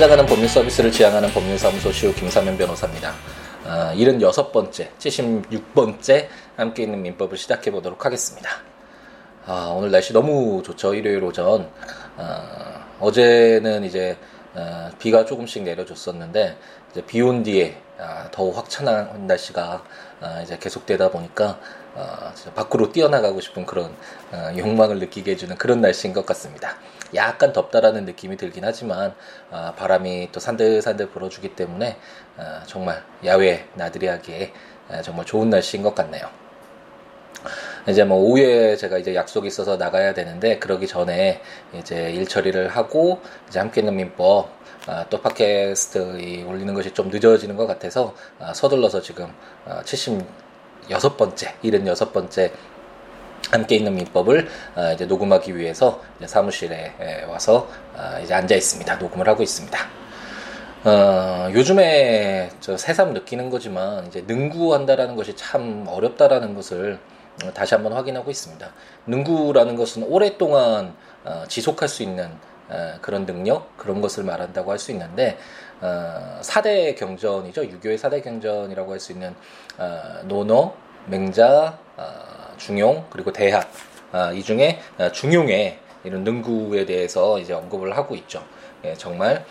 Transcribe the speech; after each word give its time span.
찾아가는 0.00 0.24
법률 0.24 0.48
서비스를 0.48 0.90
지향하는 0.90 1.28
법률사무소 1.28 1.92
시우 1.92 2.14
김사면 2.14 2.56
변호사입니다. 2.56 3.12
어, 3.66 3.92
76번째, 3.94 4.88
76번째 4.98 6.26
함께 6.56 6.84
있는 6.84 7.02
민법을 7.02 7.36
시작해 7.36 7.70
보도록 7.70 8.06
하겠습니다. 8.06 8.48
아, 9.44 9.74
오늘 9.76 9.90
날씨 9.90 10.14
너무 10.14 10.62
좋죠. 10.64 10.94
일요일 10.94 11.22
오전. 11.22 11.68
어, 12.16 13.12
제는 13.12 13.84
이제 13.84 14.16
어, 14.54 14.88
비가 14.98 15.26
조금씩 15.26 15.64
내려줬었는데 15.64 16.56
비 17.06 17.20
온 17.20 17.42
뒤에 17.42 17.76
아, 17.98 18.26
더욱 18.30 18.56
확찬한 18.56 19.26
날씨가 19.26 19.84
아, 20.22 20.40
이제 20.40 20.56
계속되다 20.58 21.10
보니까 21.10 21.60
어, 21.94 22.32
밖으로 22.54 22.90
뛰어나가고 22.90 23.42
싶은 23.42 23.66
그런 23.66 23.94
어, 24.32 24.50
욕망을 24.56 24.98
느끼게 24.98 25.32
해주는 25.32 25.58
그런 25.58 25.82
날씨인 25.82 26.14
것 26.14 26.24
같습니다. 26.24 26.78
약간 27.14 27.52
덥다라는 27.52 28.04
느낌이 28.04 28.36
들긴 28.36 28.64
하지만 28.64 29.14
어, 29.50 29.72
바람이 29.76 30.30
또 30.32 30.40
산들산들 30.40 31.10
불어주기 31.10 31.54
때문에 31.54 31.96
어, 32.36 32.60
정말 32.66 33.02
야외 33.24 33.66
나들이 33.74 34.06
하기에 34.06 34.52
어, 34.88 35.02
정말 35.02 35.26
좋은 35.26 35.50
날씨인 35.50 35.82
것 35.82 35.94
같네요. 35.94 36.28
이제 37.88 38.04
뭐 38.04 38.18
오후에 38.18 38.76
제가 38.76 38.98
이제 38.98 39.14
약속이 39.14 39.48
있어서 39.48 39.76
나가야 39.76 40.12
되는데 40.12 40.58
그러기 40.58 40.86
전에 40.86 41.40
이제 41.72 42.10
일 42.12 42.26
처리를 42.26 42.68
하고 42.68 43.20
이제 43.48 43.58
함께 43.58 43.80
있는 43.80 43.96
민법 43.96 44.50
아, 44.86 45.06
또 45.08 45.20
팟캐스트 45.20 46.44
올리는 46.46 46.72
것이 46.74 46.92
좀 46.92 47.08
늦어지는 47.08 47.56
것 47.56 47.66
같아서 47.66 48.14
아, 48.38 48.52
서둘러서 48.52 49.00
지금 49.00 49.32
아, 49.66 49.82
76번째, 49.82 51.60
76번째 51.62 52.52
함께 53.50 53.76
있는 53.76 53.94
민법을 53.94 54.48
아, 54.76 54.92
이제 54.92 55.06
녹음하기 55.06 55.56
위해서 55.56 56.02
이제 56.18 56.26
사무실에 56.26 57.24
와서 57.28 57.68
아, 57.96 58.18
이제 58.20 58.34
앉아 58.34 58.54
있습니다. 58.54 58.96
녹음을 58.96 59.28
하고 59.28 59.42
있습니다. 59.42 59.78
어, 60.82 61.50
요즘에 61.52 62.50
저 62.60 62.76
새삼 62.76 63.12
느끼는 63.12 63.50
거지만 63.50 64.06
이제 64.06 64.24
능구한다라는 64.26 65.14
것이 65.14 65.36
참 65.36 65.84
어렵다라는 65.86 66.54
것을 66.54 66.98
다시 67.54 67.74
한번 67.74 67.92
확인하고 67.92 68.30
있습니다. 68.30 68.66
능구라는 69.06 69.76
것은 69.76 70.04
오랫동안 70.04 70.94
어, 71.24 71.44
지속할 71.48 71.88
수 71.88 72.02
있는 72.02 72.30
어, 72.70 72.94
그런 73.02 73.26
능력 73.26 73.76
그런 73.76 74.00
것을 74.00 74.24
말한다고 74.24 74.70
할 74.70 74.78
수 74.78 74.90
있는데 74.92 75.36
어, 75.82 76.38
4대 76.40 76.96
경전이죠. 76.96 77.64
유교의 77.64 77.98
4대 77.98 78.22
경전이라고 78.22 78.92
할 78.92 79.00
수 79.00 79.12
있는 79.12 79.34
어, 79.78 80.20
노노, 80.24 80.72
맹자, 81.06 81.78
어, 81.96 82.29
중용 82.60 83.06
그리고 83.10 83.32
대학 83.32 83.72
어, 84.12 84.30
이 84.32 84.42
중에 84.42 84.80
어, 84.98 85.10
중용의 85.10 85.78
이런 86.04 86.22
능구에 86.24 86.84
대해서 86.86 87.38
이제 87.38 87.52
언급을 87.52 87.96
하고 87.96 88.14
있죠. 88.14 88.44
예, 88.84 88.94
정말 88.94 89.44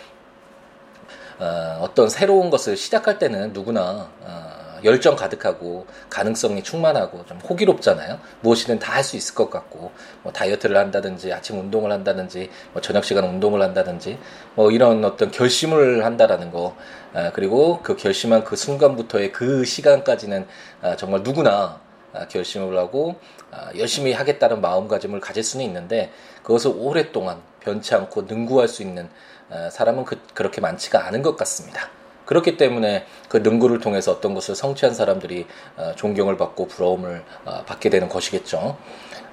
어, 1.38 1.78
어떤 1.82 2.08
새로운 2.08 2.50
것을 2.50 2.76
시작할 2.76 3.18
때는 3.18 3.52
누구나 3.52 4.10
어, 4.20 4.60
열정 4.84 5.14
가득하고 5.14 5.86
가능성이 6.08 6.62
충만하고 6.62 7.24
좀 7.26 7.38
호기롭잖아요. 7.38 8.18
무엇이든 8.40 8.78
다 8.78 8.94
할 8.94 9.04
수 9.04 9.16
있을 9.16 9.34
것 9.34 9.50
같고 9.50 9.92
뭐 10.22 10.32
다이어트를 10.32 10.76
한다든지 10.76 11.32
아침 11.32 11.58
운동을 11.58 11.92
한다든지 11.92 12.50
뭐 12.72 12.80
저녁 12.82 13.04
시간 13.04 13.24
운동을 13.24 13.60
한다든지 13.62 14.18
뭐 14.54 14.70
이런 14.70 15.04
어떤 15.04 15.30
결심을 15.30 16.04
한다라는 16.04 16.50
거 16.50 16.76
아, 17.14 17.30
그리고 17.34 17.80
그 17.82 17.96
결심한 17.96 18.44
그 18.44 18.56
순간부터의 18.56 19.32
그 19.32 19.64
시간까지는 19.64 20.46
아, 20.82 20.96
정말 20.96 21.22
누구나 21.22 21.50
아, 21.50 21.89
결심을 22.28 22.76
하고 22.76 23.16
아, 23.50 23.70
열심히 23.76 24.12
하겠다는 24.12 24.60
마음가짐을 24.60 25.20
가질 25.20 25.42
수는 25.42 25.64
있는데 25.66 26.10
그것을 26.42 26.72
오랫동안 26.76 27.42
변치 27.60 27.94
않고 27.94 28.22
능구할 28.22 28.68
수 28.68 28.82
있는 28.82 29.08
아, 29.50 29.70
사람은 29.70 30.04
그, 30.04 30.18
그렇게 30.34 30.60
많지가 30.60 31.06
않은 31.06 31.22
것 31.22 31.36
같습니다. 31.36 31.90
그렇기 32.30 32.56
때문에 32.56 33.06
그 33.28 33.38
능구를 33.38 33.80
통해서 33.80 34.12
어떤 34.12 34.34
것을 34.34 34.54
성취한 34.54 34.94
사람들이 34.94 35.46
어, 35.76 35.92
존경을 35.96 36.36
받고 36.36 36.68
부러움을 36.68 37.24
어, 37.44 37.64
받게 37.66 37.90
되는 37.90 38.08
것이겠죠. 38.08 38.76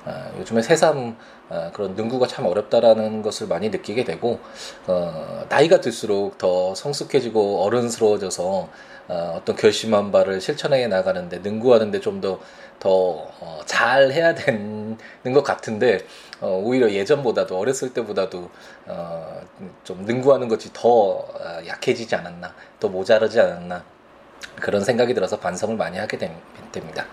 어, 0.06 0.32
요즘에 0.40 0.64
새삼 0.64 1.16
그런 1.74 1.96
능구가 1.96 2.28
참 2.28 2.46
어렵다라는 2.46 3.22
것을 3.22 3.48
많이 3.48 3.70
느끼게 3.70 4.04
되고 4.04 4.42
나이가 5.48 5.80
들수록 5.80 6.38
더 6.38 6.76
성숙해지고 6.76 7.64
어른스러워져서 7.64 8.68
어떤 9.08 9.56
결심한 9.56 10.12
바를 10.12 10.42
실천해 10.42 10.86
나가는데 10.88 11.40
능구하는데 11.40 12.02
좀더 12.02 12.42
더 12.80 13.28
잘 13.68 14.12
해야 14.12 14.34
되는 14.34 14.98
것 15.34 15.44
같은데 15.44 16.00
어, 16.42 16.60
오히려 16.64 16.90
예전보다도 16.90 17.58
어렸을 17.60 17.94
때보다도 17.94 18.50
어, 18.88 19.42
좀 19.84 20.04
능구하는 20.06 20.48
것이 20.48 20.72
더 20.74 20.90
어, 20.90 21.28
약해지지 21.68 22.16
않았나, 22.16 22.54
더 22.80 22.88
모자라지 22.88 23.40
않았나 23.40 23.84
그런 24.56 24.84
생각이 24.84 25.14
들어서 25.14 25.40
반성을 25.40 25.76
많이 25.76 25.98
하게 25.98 26.18
됩니다. 26.72 27.06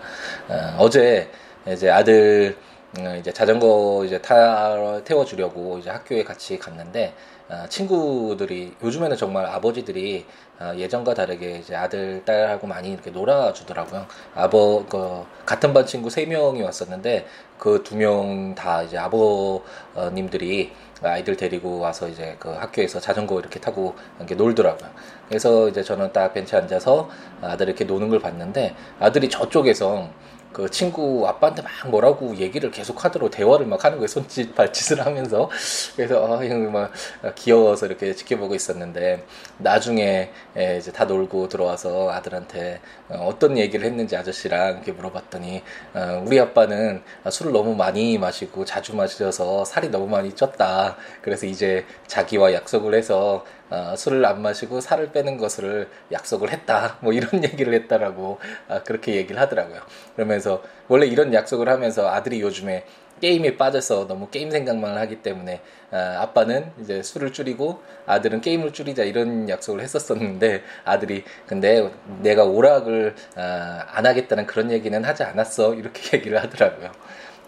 어, 0.77 0.89
제 0.89 1.29
이제 1.67 1.89
아들 1.89 2.55
어, 2.57 2.74
이제 3.19 3.31
자전거 3.33 4.03
이제 4.05 4.21
타 4.21 5.01
태워주려고 5.03 5.77
이제 5.79 5.89
학교에 5.89 6.23
같이 6.23 6.57
갔는데 6.57 7.13
어, 7.47 7.65
친구들이 7.69 8.73
요즘에는 8.83 9.17
정말 9.17 9.45
아버지들이 9.45 10.25
어, 10.59 10.73
예전과 10.75 11.13
다르게 11.13 11.57
이제 11.59 11.75
아들 11.75 12.23
딸하고 12.25 12.65
많이 12.65 12.91
이렇게 12.91 13.11
놀아주더라고요. 13.11 14.05
아버 14.33 14.85
그 14.89 15.23
같은 15.45 15.73
반 15.73 15.85
친구 15.85 16.09
세 16.09 16.25
명이 16.25 16.61
왔었는데 16.63 17.25
그 17.59 17.83
두 17.83 17.95
명 17.95 18.55
다 18.55 18.81
이제 18.83 18.97
아버님들이 18.97 20.71
아이들 21.03 21.35
데리고 21.37 21.79
와서 21.79 22.07
이제 22.07 22.35
그 22.39 22.49
학교에서 22.49 22.99
자전거 22.99 23.39
이렇게 23.39 23.59
타고 23.59 23.95
이렇게 24.17 24.33
놀더라고요. 24.35 24.89
그래서 25.27 25.67
이제 25.69 25.83
저는 25.83 26.13
딱 26.13 26.33
벤치에 26.33 26.59
앉아서 26.59 27.09
아들 27.41 27.67
이렇게 27.67 27.83
노는 27.85 28.09
걸 28.09 28.19
봤는데 28.19 28.75
아들이 28.99 29.29
저쪽에서 29.29 30.09
그 30.55 30.69
친구 30.69 31.27
아빠한테 31.27 31.63
막 31.63 31.69
뭐라고 31.89 32.37
얘기를 32.37 32.71
계속 32.71 33.03
하도록 33.03 33.29
대화를 33.29 33.65
막 33.65 33.83
하는 33.83 33.97
거예요. 33.97 34.07
손짓 34.07 34.55
발짓을 34.55 35.05
하면서. 35.05 35.49
그래서 35.97 36.25
아, 36.25 36.45
형막 36.45 36.93
귀여워서 37.35 37.87
이렇게 37.87 38.15
지켜보고 38.15 38.55
있었는데 38.55 39.25
나중에 39.57 40.31
이제 40.79 40.93
다 40.93 41.03
놀고 41.03 41.49
들어와서 41.49 42.09
아들한테 42.09 42.79
어, 43.09 43.27
어떤 43.27 43.57
얘기를 43.57 43.85
했는지 43.85 44.15
아저씨랑 44.15 44.75
이렇게 44.75 44.93
물어봤더니 44.93 45.61
어, 45.93 46.23
우리 46.25 46.39
아빠는 46.39 47.03
술을 47.29 47.51
너무 47.51 47.75
많이 47.75 48.17
마시고 48.17 48.63
자주 48.63 48.95
마셔서 48.95 49.65
살이 49.65 49.89
너무 49.89 50.07
많이 50.07 50.31
쪘다. 50.31 50.95
그래서 51.21 51.47
이제 51.47 51.85
자기와 52.07 52.53
약속을 52.53 52.95
해서 52.95 53.43
어, 53.69 53.95
술을 53.97 54.25
안 54.25 54.41
마시고 54.41 54.81
살을 54.81 55.11
빼는 55.11 55.37
것을 55.37 55.89
약속을 56.11 56.51
했다. 56.51 56.97
뭐 57.01 57.13
이런 57.13 57.29
얘기를 57.43 57.73
했다라고 57.73 58.39
아, 58.67 58.83
그렇게 58.83 59.15
얘기를 59.15 59.41
하더라고요. 59.41 59.81
그러면서 60.15 60.61
원래 60.87 61.05
이런 61.07 61.33
약속을 61.33 61.67
하면서 61.69 62.07
아들이 62.07 62.41
요즘에 62.41 62.85
게임에 63.21 63.55
빠져서 63.57 64.07
너무 64.07 64.29
게임 64.29 64.51
생각만 64.51 64.97
하기 64.97 65.21
때문에 65.21 65.61
아, 65.91 66.17
아빠는 66.19 66.71
이제 66.81 67.01
술을 67.01 67.33
줄이고 67.33 67.81
아들은 68.05 68.41
게임을 68.41 68.73
줄이자 68.73 69.03
이런 69.03 69.49
약속을 69.49 69.81
했었었는데 69.81 70.63
아들이 70.83 71.23
근데 71.47 71.89
내가 72.21 72.43
오락을 72.43 73.15
아, 73.35 73.85
안 73.89 74.05
하겠다는 74.05 74.45
그런 74.45 74.71
얘기는 74.71 75.03
하지 75.03 75.23
않았어 75.23 75.73
이렇게 75.75 76.17
얘기를 76.17 76.41
하더라고요. 76.43 76.91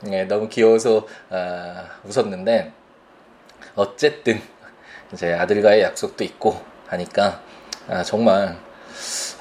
네, 0.04 0.26
너무 0.26 0.48
귀여워서 0.48 1.08
아, 1.30 1.90
웃었는데 2.06 2.72
어쨌든 3.76 4.42
이제 5.14 5.34
아들과의 5.34 5.82
약속도 5.82 6.24
있고 6.24 6.62
하니까 6.88 7.42
아, 7.88 8.04
정말 8.04 8.58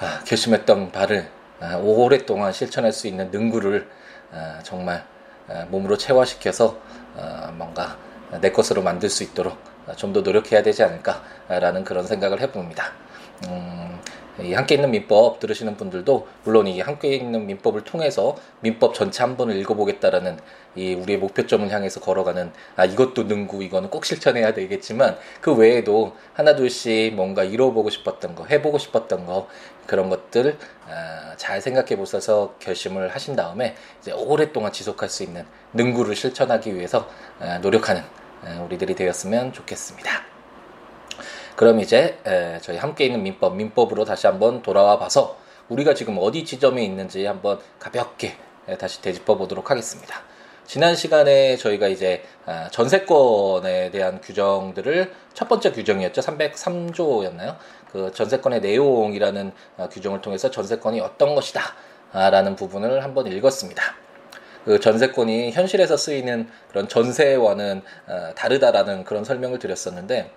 아, 0.00 0.20
결심했던 0.24 0.92
바를 0.92 1.28
아, 1.60 1.76
오랫동안 1.76 2.52
실천할 2.52 2.92
수 2.92 3.06
있는 3.06 3.30
능구를 3.30 3.88
아, 4.32 4.60
정말 4.62 5.04
아, 5.48 5.66
몸으로 5.68 5.96
체화시켜서 5.96 6.78
아, 7.16 7.50
뭔가 7.54 7.96
내 8.40 8.50
것으로 8.50 8.82
만들 8.82 9.08
수 9.08 9.22
있도록 9.22 9.56
좀 9.96 10.12
더 10.12 10.20
노력해야 10.20 10.62
되지 10.64 10.82
않을까라는 10.82 11.84
그런 11.84 12.04
생각을 12.06 12.40
해봅니다. 12.40 12.92
음, 13.48 14.00
이 14.40 14.52
함께 14.52 14.74
있는 14.74 14.90
민법 14.90 15.40
들으시는 15.40 15.76
분들도 15.76 16.28
물론 16.44 16.66
이 16.66 16.80
함께 16.80 17.14
있는 17.14 17.46
민법을 17.46 17.84
통해서 17.84 18.36
민법 18.60 18.94
전체 18.94 19.22
한 19.22 19.36
번을 19.36 19.56
읽어보겠다라는 19.56 20.38
이 20.74 20.94
우리의 20.94 21.18
목표점을 21.18 21.70
향해서 21.70 22.00
걸어가는 22.00 22.52
아 22.76 22.84
이것도 22.84 23.24
능구 23.24 23.64
이거는 23.64 23.88
꼭 23.88 24.04
실천해야 24.04 24.52
되겠지만 24.52 25.16
그 25.40 25.54
외에도 25.54 26.14
하나 26.34 26.54
둘씩 26.54 27.14
뭔가 27.14 27.44
이뤄보고 27.44 27.88
싶었던 27.88 28.34
거 28.34 28.44
해보고 28.44 28.78
싶었던 28.78 29.24
거 29.24 29.48
그런 29.86 30.10
것들 30.10 30.58
아, 30.88 31.34
잘 31.36 31.60
생각해 31.62 31.96
보셔서 31.96 32.54
결심을 32.58 33.08
하신 33.08 33.36
다음에 33.36 33.74
이제 34.00 34.12
오랫동안 34.12 34.72
지속할 34.72 35.08
수 35.08 35.22
있는 35.22 35.46
능구를 35.72 36.14
실천하기 36.14 36.74
위해서 36.74 37.08
아, 37.40 37.58
노력하는 37.58 38.02
아, 38.44 38.60
우리들이 38.62 38.94
되었으면 38.94 39.52
좋겠습니다. 39.52 40.35
그럼 41.56 41.80
이제 41.80 42.18
저희 42.62 42.76
함께 42.76 43.06
있는 43.06 43.22
민법, 43.22 43.56
민법으로 43.56 44.04
다시 44.04 44.26
한번 44.26 44.62
돌아와 44.62 44.98
봐서 44.98 45.38
우리가 45.68 45.94
지금 45.94 46.18
어디 46.20 46.44
지점에 46.44 46.84
있는지 46.84 47.26
한번 47.26 47.58
가볍게 47.78 48.36
다시 48.78 49.00
되짚어 49.00 49.36
보도록 49.36 49.70
하겠습니다. 49.70 50.22
지난 50.66 50.96
시간에 50.96 51.56
저희가 51.56 51.86
이제 51.86 52.24
아, 52.44 52.68
전세권에 52.70 53.92
대한 53.92 54.20
규정들을 54.20 55.12
첫 55.32 55.48
번째 55.48 55.70
규정이었죠. 55.70 56.20
303조였나요? 56.20 57.56
그 57.92 58.10
전세권의 58.12 58.60
내용이라는 58.60 59.52
아, 59.76 59.88
규정을 59.88 60.20
통해서 60.20 60.50
전세권이 60.50 61.00
어떤 61.00 61.34
것이다. 61.34 61.62
라는 62.12 62.56
부분을 62.56 63.04
한번 63.04 63.26
읽었습니다. 63.26 63.82
그 64.64 64.80
전세권이 64.80 65.52
현실에서 65.52 65.96
쓰이는 65.96 66.48
그런 66.68 66.88
전세와는 66.88 67.82
어, 68.08 68.30
다르다라는 68.34 69.04
그런 69.04 69.24
설명을 69.24 69.58
드렸었는데 69.58 70.30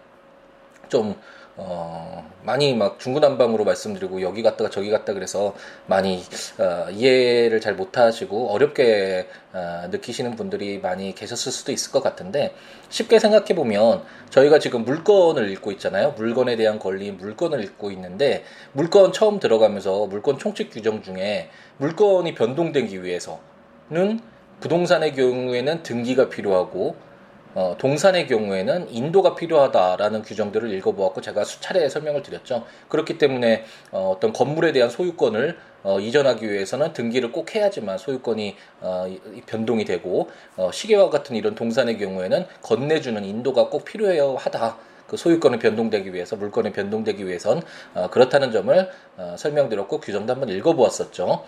좀 0.89 1.15
어, 1.61 2.25
많이 2.43 2.73
막 2.73 2.99
중구난방으로 2.99 3.65
말씀드리고 3.65 4.21
여기 4.21 4.41
갔다가 4.41 4.69
저기 4.69 4.89
갔다 4.89 5.13
그래서 5.13 5.53
많이 5.87 6.23
어, 6.57 6.89
이해를 6.89 7.59
잘 7.59 7.75
못하시고 7.75 8.49
어렵게 8.51 9.27
어, 9.51 9.87
느끼시는 9.91 10.37
분들이 10.37 10.79
많이 10.79 11.13
계셨을 11.13 11.51
수도 11.51 11.73
있을 11.73 11.91
것 11.91 12.01
같은데 12.01 12.55
쉽게 12.87 13.19
생각해 13.19 13.55
보면 13.55 14.03
저희가 14.29 14.59
지금 14.59 14.85
물건을 14.85 15.49
읽고 15.51 15.71
있잖아요. 15.73 16.13
물건에 16.15 16.55
대한 16.55 16.79
권리 16.79 17.11
물건을 17.11 17.61
읽고 17.65 17.91
있는데 17.91 18.45
물건 18.71 19.11
처음 19.11 19.39
들어가면서 19.39 20.07
물건 20.07 20.37
총칙 20.37 20.71
규정 20.71 21.03
중에 21.03 21.49
물건이 21.77 22.35
변동되기 22.35 23.03
위해서는 23.03 24.21
부동산의 24.61 25.13
경우에는 25.13 25.83
등기가 25.83 26.29
필요하고 26.29 27.08
어, 27.55 27.75
동산의 27.77 28.27
경우에는 28.27 28.89
인도가 28.91 29.35
필요하다라는 29.35 30.21
규정들을 30.21 30.71
읽어보았고 30.73 31.21
제가 31.21 31.43
수차례 31.43 31.87
설명을 31.89 32.21
드렸죠. 32.21 32.65
그렇기 32.89 33.17
때문에 33.17 33.65
어, 33.91 34.13
어떤 34.15 34.33
건물에 34.33 34.71
대한 34.71 34.89
소유권을 34.89 35.57
어, 35.83 35.99
이전하기 35.99 36.49
위해서는 36.49 36.93
등기를 36.93 37.31
꼭 37.31 37.55
해야지만 37.55 37.97
소유권이 37.97 38.55
어, 38.81 39.07
변동이 39.45 39.85
되고 39.85 40.29
어, 40.57 40.71
시계와 40.71 41.09
같은 41.09 41.35
이런 41.35 41.55
동산의 41.55 41.97
경우에는 41.97 42.45
건네주는 42.61 43.23
인도가 43.23 43.69
꼭 43.69 43.85
필요해야 43.85 44.35
하다. 44.37 44.77
그 45.07 45.17
소유권이 45.17 45.57
변동되기 45.57 46.13
위해서 46.13 46.35
물건이 46.35 46.71
변동되기 46.71 47.25
위해선 47.25 47.63
어, 47.95 48.09
그렇다는 48.11 48.51
점을 48.51 48.89
어, 49.17 49.35
설명드렸고 49.37 49.99
규정도 49.99 50.33
한번 50.33 50.49
읽어보았었죠. 50.49 51.43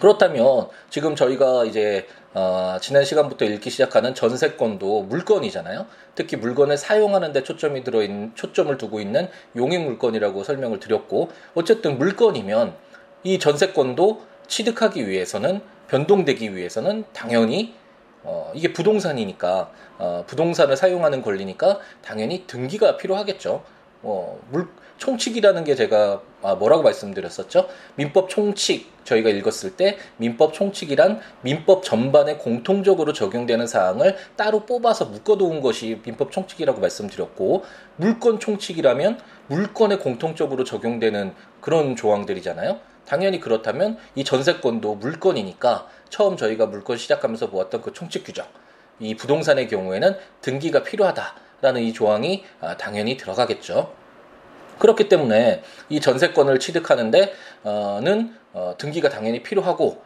그렇다면 0.00 0.68
지금 0.90 1.16
저희가 1.16 1.64
이제 1.64 2.06
어, 2.34 2.76
지난 2.80 3.04
시간부터 3.04 3.44
읽기 3.46 3.70
시작하는 3.70 4.14
전세권도 4.14 5.02
물건이잖아요. 5.04 5.86
특히 6.14 6.36
물건을 6.36 6.76
사용하는 6.76 7.32
데 7.32 7.42
초점이 7.42 7.84
들어 7.84 8.02
있는 8.02 8.32
초점을 8.34 8.76
두고 8.76 9.00
있는 9.00 9.28
용익 9.56 9.82
물건이라고 9.82 10.44
설명을 10.44 10.78
드렸고 10.80 11.30
어쨌든 11.54 11.98
물건이면 11.98 12.74
이 13.24 13.38
전세권도 13.38 14.22
취득하기 14.46 15.08
위해서는 15.08 15.60
변동되기 15.88 16.54
위해서는 16.54 17.04
당연히 17.12 17.74
어, 18.22 18.52
이게 18.54 18.72
부동산이니까 18.72 19.70
어, 19.98 20.24
부동산을 20.26 20.76
사용하는 20.76 21.22
권리니까 21.22 21.78
당연히 22.02 22.46
등기가 22.46 22.96
필요하겠죠. 22.96 23.62
어, 24.02 24.38
물, 24.50 24.68
총칙이라는 24.98 25.64
게 25.64 25.74
제가 25.74 26.22
아, 26.42 26.54
뭐라고 26.54 26.82
말씀드렸었죠? 26.82 27.68
민법 27.96 28.28
총칙 28.28 28.92
저희가 29.04 29.30
읽었을 29.30 29.76
때 29.76 29.96
민법 30.18 30.52
총칙이란 30.52 31.20
민법 31.42 31.82
전반에 31.82 32.36
공통적으로 32.36 33.12
적용되는 33.12 33.66
사항을 33.66 34.16
따로 34.36 34.66
뽑아서 34.66 35.06
묶어놓은 35.06 35.60
것이 35.60 36.00
민법 36.04 36.30
총칙이라고 36.30 36.80
말씀드렸고 36.80 37.64
물권 37.96 38.38
총칙이라면 38.38 39.18
물권에 39.48 39.98
공통적으로 39.98 40.64
적용되는 40.64 41.34
그런 41.60 41.96
조항들이잖아요. 41.96 42.80
당연히 43.06 43.40
그렇다면 43.40 43.96
이 44.14 44.22
전세권도 44.22 44.96
물건이니까 44.96 45.88
처음 46.10 46.36
저희가 46.36 46.66
물건 46.66 46.98
시작하면서 46.98 47.50
보았던 47.50 47.80
그 47.80 47.92
총칙 47.92 48.24
규정 48.24 48.46
이 49.00 49.14
부동산의 49.14 49.68
경우에는 49.68 50.16
등기가 50.42 50.82
필요하다 50.82 51.34
라는 51.60 51.82
이 51.82 51.92
조항이 51.92 52.44
아, 52.60 52.76
당연히 52.76 53.16
들어가겠죠. 53.16 53.92
그렇기 54.78 55.08
때문에 55.08 55.62
이 55.88 56.00
전세권을 56.00 56.60
취득하는데는 56.60 57.32
어, 58.52 58.74
등기가 58.78 59.08
당연히 59.08 59.42
필요하고 59.42 60.02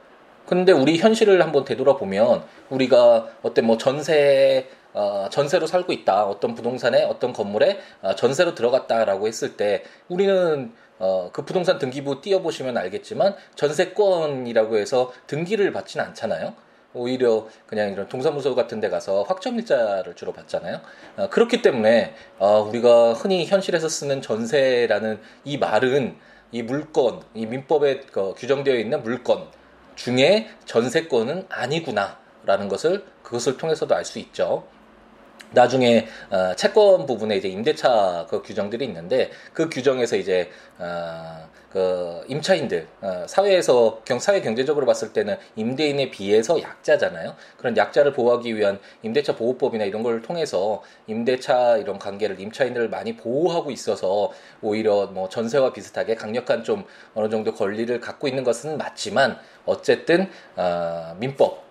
근데 0.46 0.72
우리 0.72 0.99
현실을 0.99 1.43
한번 1.43 1.64
되돌아보면 1.64 2.44
우리가 2.70 3.28
어떤 3.43 3.66
뭐 3.66 3.76
전세 3.78 4.69
어, 4.94 5.28
전세로 5.31 5.66
살고 5.66 5.93
있다 5.93 6.25
어떤 6.26 6.54
부동산에 6.54 7.04
어떤 7.04 7.32
건물에 7.32 7.81
어, 8.02 8.14
전세로 8.14 8.55
들어갔다라고 8.55 9.26
했을 9.26 9.56
때 9.56 9.84
우리는 10.08 10.72
어, 10.98 11.31
그 11.32 11.44
부동산 11.44 11.78
등기부 11.78 12.20
띄워보시면 12.20 12.76
알겠지만 12.76 13.34
전세권이라고 13.55 14.76
해서 14.76 15.12
등기를 15.26 15.72
받지는 15.72 16.06
않잖아요. 16.06 16.55
오히려 16.94 17.46
그냥 17.66 17.92
이런 17.92 18.08
동사무소 18.08 18.54
같은 18.54 18.80
데 18.80 18.88
가서 18.88 19.22
확정 19.22 19.56
일자를 19.56 20.14
주로 20.14 20.32
받잖아요. 20.32 20.80
어, 21.16 21.30
그렇기 21.30 21.62
때문에 21.62 22.14
어, 22.38 22.60
우리가 22.60 23.14
흔히 23.14 23.46
현실에서 23.46 23.88
쓰는 23.88 24.22
전세라는 24.22 25.20
이 25.44 25.58
말은 25.58 26.16
이 26.52 26.62
물건, 26.62 27.22
이 27.34 27.46
민법에 27.46 28.00
그 28.12 28.34
규정되어 28.36 28.74
있는 28.76 29.02
물건 29.02 29.48
중에 29.94 30.48
전세권은 30.66 31.46
아니구나라는 31.48 32.68
것을 32.68 33.04
그것을 33.22 33.56
통해서도 33.56 33.94
알 33.94 34.04
수 34.04 34.18
있죠. 34.18 34.64
나중에 35.52 36.06
어, 36.30 36.54
채권 36.56 37.06
부분에 37.06 37.36
이제 37.36 37.48
임대차 37.48 38.26
그 38.30 38.42
규정들이 38.42 38.84
있는데 38.86 39.30
그 39.52 39.68
규정에서 39.68 40.16
이제 40.16 40.50
어, 40.78 41.48
그 41.72 42.22
임차인들 42.28 42.86
어, 43.00 43.24
사회에서 43.26 44.02
경 44.04 44.19
사회 44.19 44.42
경제적으로 44.42 44.84
봤을 44.84 45.14
때는 45.14 45.38
임대인에 45.56 46.10
비해서 46.10 46.60
약자잖아요. 46.60 47.34
그런 47.56 47.76
약자를 47.78 48.12
보호하기 48.12 48.54
위한 48.54 48.78
임대차 49.02 49.36
보호법이나 49.36 49.84
이런 49.84 50.02
걸 50.02 50.20
통해서 50.20 50.82
임대차 51.06 51.78
이런 51.78 51.98
관계를 51.98 52.38
임차인들을 52.38 52.90
많이 52.90 53.16
보호하고 53.16 53.70
있어서 53.70 54.32
오히려 54.60 55.06
뭐 55.06 55.30
전세와 55.30 55.72
비슷하게 55.72 56.14
강력한 56.14 56.62
좀 56.62 56.84
어느 57.14 57.30
정도 57.30 57.54
권리를 57.54 57.98
갖고 58.00 58.28
있는 58.28 58.44
것은 58.44 58.76
맞지만 58.76 59.38
어쨌든 59.64 60.28
어, 60.56 61.16
민법 61.19 61.62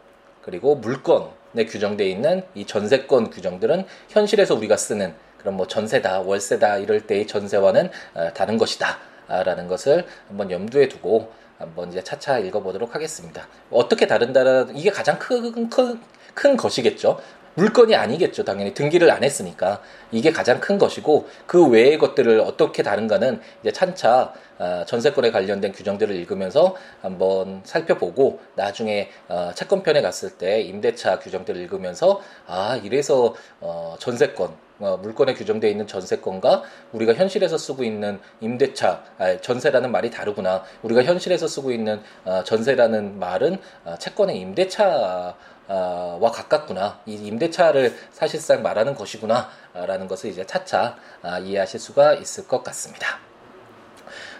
그리고 0.41 0.73
물건에 0.73 1.65
규정되어 1.67 2.07
있는 2.07 2.41
이 2.55 2.65
전세권 2.65 3.29
규정들은 3.29 3.85
현실에서 4.09 4.55
우리가 4.55 4.77
쓰는 4.77 5.13
그런 5.37 5.57
뭐 5.57 5.67
전세다, 5.67 6.21
월세다 6.21 6.77
이럴 6.77 7.05
때의 7.05 7.27
전세와는 7.27 7.91
어, 8.15 8.33
다른 8.33 8.57
것이다. 8.57 9.10
라는 9.43 9.67
것을 9.67 10.05
한번 10.27 10.51
염두에 10.51 10.87
두고 10.87 11.31
한번 11.57 11.89
이제 11.89 12.03
차차 12.03 12.39
읽어보도록 12.39 12.95
하겠습니다. 12.95 13.47
어떻게 13.69 14.07
다른다는 14.07 14.75
이게 14.75 14.89
가장 14.89 15.17
큰, 15.19 15.69
큰, 15.69 16.01
큰 16.33 16.57
것이겠죠. 16.57 17.19
물건이 17.55 17.95
아니겠죠. 17.95 18.43
당연히 18.43 18.73
등기를 18.73 19.11
안 19.11 19.23
했으니까 19.23 19.81
이게 20.11 20.31
가장 20.31 20.59
큰 20.59 20.77
것이고 20.77 21.27
그 21.45 21.67
외의 21.67 21.97
것들을 21.97 22.39
어떻게 22.39 22.81
다른가는 22.81 23.41
이제 23.61 23.71
차차 23.71 24.33
어, 24.57 24.83
전세권에 24.85 25.31
관련된 25.31 25.71
규정들을 25.71 26.15
읽으면서 26.15 26.75
한번 27.01 27.61
살펴보고 27.63 28.39
나중에 28.55 29.09
어, 29.27 29.51
채권편에 29.55 30.01
갔을 30.01 30.29
때 30.37 30.61
임대차 30.61 31.19
규정들을 31.19 31.59
읽으면서 31.61 32.21
아 32.47 32.79
이래서 32.81 33.35
어, 33.59 33.95
전세권 33.99 34.70
물건에 35.01 35.33
규정되어 35.33 35.69
있는 35.69 35.87
전세권과 35.87 36.63
우리가 36.91 37.13
현실에서 37.13 37.57
쓰고 37.57 37.83
있는 37.83 38.19
임대차 38.39 39.03
아, 39.17 39.37
전세라는 39.37 39.91
말이 39.91 40.09
다르구나 40.09 40.63
우리가 40.81 41.03
현실에서 41.03 41.47
쓰고 41.47 41.71
있는 41.71 42.01
전세라는 42.45 43.19
말은 43.19 43.57
채권의 43.99 44.39
임대차 44.39 45.35
와 45.67 46.31
가깝구나. 46.31 46.99
이 47.05 47.13
임대차를 47.13 47.95
사실상 48.11 48.61
말하는 48.61 48.93
것이구나. 48.93 49.49
라는 49.73 50.07
것을 50.07 50.29
이제 50.29 50.45
차차 50.45 50.97
아, 51.21 51.39
이해하실 51.39 51.79
수가 51.79 52.15
있을 52.15 52.47
것 52.47 52.61
같습니다. 52.63 53.19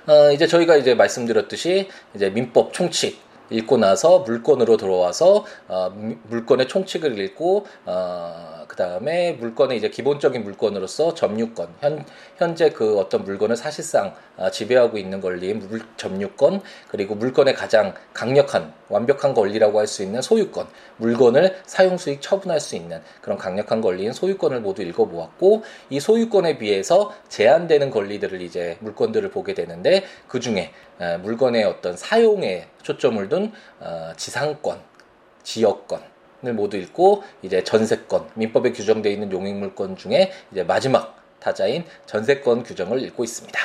어, 0.08 0.32
이제 0.32 0.48
저희가 0.48 0.76
이제 0.76 0.96
말씀드렸듯이 0.96 1.88
이제 2.16 2.30
민법 2.30 2.74
총칙 2.74 3.22
읽고 3.52 3.78
나서 3.78 4.20
물건으로 4.20 4.78
들어와서 4.78 5.46
어, 5.68 5.90
물건의 6.24 6.68
총칙을 6.68 7.20
읽고 7.20 7.66
어, 7.86 8.61
그 8.72 8.78
다음에 8.78 9.34
물건의 9.34 9.78
이제 9.78 9.90
기본적인 9.90 10.46
물건으로서 10.46 11.14
점유권 11.14 11.76
현, 11.82 12.06
현재 12.38 12.70
그 12.70 12.98
어떤 13.00 13.26
물건을 13.26 13.58
사실상 13.58 14.16
어, 14.38 14.50
지배하고 14.50 14.98
있는 14.98 15.20
권리인 15.20 15.60
물, 15.60 15.82
점유권 15.98 16.62
그리고 16.88 17.16
물건의 17.16 17.54
가장 17.54 17.94
강력한 18.14 18.74
완벽한 18.88 19.34
권리라고 19.34 19.78
할 19.78 19.88
수 19.88 20.04
있는 20.04 20.22
소유권 20.22 20.68
물건을 20.96 21.58
사용 21.66 21.98
수익 21.98 22.22
처분할 22.22 22.62
수 22.62 22.78
있는 22.78 23.02
그런 23.22 23.38
강력한 23.38 23.82
권리인 23.82 24.14
소유권을 24.14 24.62
모두 24.62 24.84
읽어보았고 24.84 25.64
이 25.90 26.00
소유권에 26.00 26.58
비해서 26.58 27.14
제한되는 27.28 27.90
권리들을 27.92 28.42
이제 28.42 28.78
물건들을 28.80 29.32
보게 29.32 29.54
되는데 29.54 30.06
그 30.30 30.40
중에 30.40 30.72
어, 30.98 31.20
물건의 31.22 31.66
어떤 31.66 31.98
사용에 31.98 32.68
초점을 32.84 33.28
둔 33.28 33.52
어, 33.82 34.14
지상권 34.16 34.80
지역권 35.44 36.11
을 36.44 36.54
모두 36.54 36.78
읽고 36.78 37.24
이제 37.44 37.64
전세권 37.64 38.32
민법에 38.34 38.72
규정되어 38.72 39.12
있는 39.12 39.32
용익물권 39.32 39.96
중에 39.96 40.32
이제 40.52 40.64
마지막 40.64 41.16
타자인 41.40 41.86
전세권 42.08 42.64
규정을 42.64 43.02
읽고 43.04 43.24
있습니다. 43.24 43.60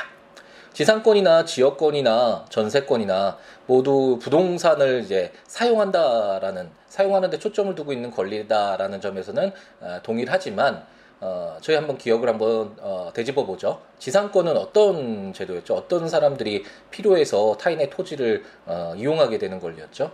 지상권이나 0.74 1.46
지역권이나 1.46 2.44
전세권이나 2.50 3.38
모두 3.66 4.18
부동산을 4.20 5.00
이제 5.00 5.32
사용한다라는 5.46 6.68
사용하는 6.88 7.30
데 7.30 7.38
초점을 7.38 7.74
두고 7.74 7.94
있는 7.94 8.10
권리다라는 8.10 9.00
점에서는 9.00 9.52
어, 9.80 10.00
동일하지만 10.02 10.84
어, 11.20 11.56
저희 11.62 11.76
한번 11.76 11.96
기억을 11.96 12.28
한번 12.28 12.76
어, 12.80 13.10
되짚어 13.14 13.46
보죠. 13.46 13.80
지상권은 13.98 14.54
어떤 14.58 15.32
제도였죠? 15.32 15.74
어떤 15.74 16.10
사람들이 16.10 16.64
필요해서 16.90 17.56
타인의 17.56 17.88
토지를 17.88 18.44
어, 18.66 18.92
이용하게 18.98 19.38
되는 19.38 19.58
권리였죠? 19.58 20.10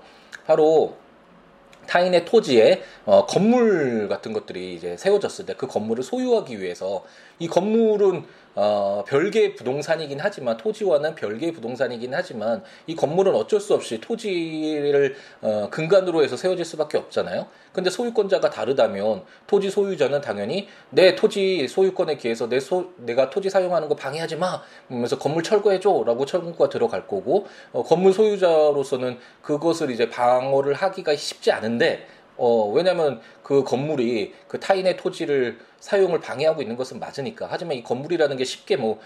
바로 0.47 0.95
타인의 1.87 2.25
토지에 2.25 2.83
어, 3.05 3.27
건물 3.27 4.09
같은 4.09 4.33
것들이 4.33 4.75
이제 4.75 4.97
세워졌을 4.97 5.47
때 5.47 5.53
그 5.63 5.67
건물을 5.67 6.03
소유하기 6.03 6.61
위해서 6.61 7.05
이 7.43 7.49
건물은 7.49 8.25
어, 8.55 9.03
별개의 9.09 9.57
부동산이긴 9.57 10.19
하지만 10.21 10.57
토지와는 10.59 11.17
별개의 11.17 11.53
부동산이긴 11.53 12.15
하지만 12.15 12.63
이 12.87 12.95
건물은 12.95 13.35
어쩔 13.35 13.59
수 13.59 13.75
없이 13.75 14.01
토지를 14.01 15.17
어, 15.41 15.69
근간으로 15.71 16.23
해서 16.23 16.37
세워질 16.37 16.65
수밖에 16.65 16.99
없잖아요. 16.99 17.47
근데 17.73 17.91
소유권자가 17.91 18.51
다르다면 18.51 19.25
토지 19.49 19.71
소유자는 19.71 20.21
당연히 20.21 20.69
내 20.91 21.17
토지 21.17 21.67
소유권에 21.67 22.17
기해서 22.19 22.49
내 22.49 22.61
소, 22.61 22.93
내가 22.99 23.31
토지 23.31 23.51
사용하는 23.51 23.89
거 23.89 23.97
방해하지 23.97 24.37
마. 24.37 24.63
그러면서 24.87 25.19
건물 25.19 25.43
철거해 25.43 25.81
줘라고 25.81 26.27
철거가 26.27 26.69
들어갈 26.69 27.09
거고 27.09 27.47
어, 27.73 27.83
건물 27.83 28.13
소유자로서는 28.13 29.19
그것을 29.41 29.91
이제 29.91 30.09
방어를 30.11 30.75
하기가 30.75 31.17
쉽지 31.17 31.51
않은데 31.51 32.07
어, 32.37 32.71
왜냐면 32.71 33.21
그 33.43 33.63
건물이 33.65 34.35
그 34.49 34.59
타인의 34.59 34.97
토지를 34.97 35.59
사용을 35.81 36.21
방해하고 36.21 36.63
있는 36.63 36.77
것은 36.77 36.99
맞으니까. 37.01 37.49
하지만 37.51 37.77
이 37.77 37.83
건물이라는 37.83 38.37
게 38.37 38.45
쉽게 38.45 38.77
뭐 38.77 39.01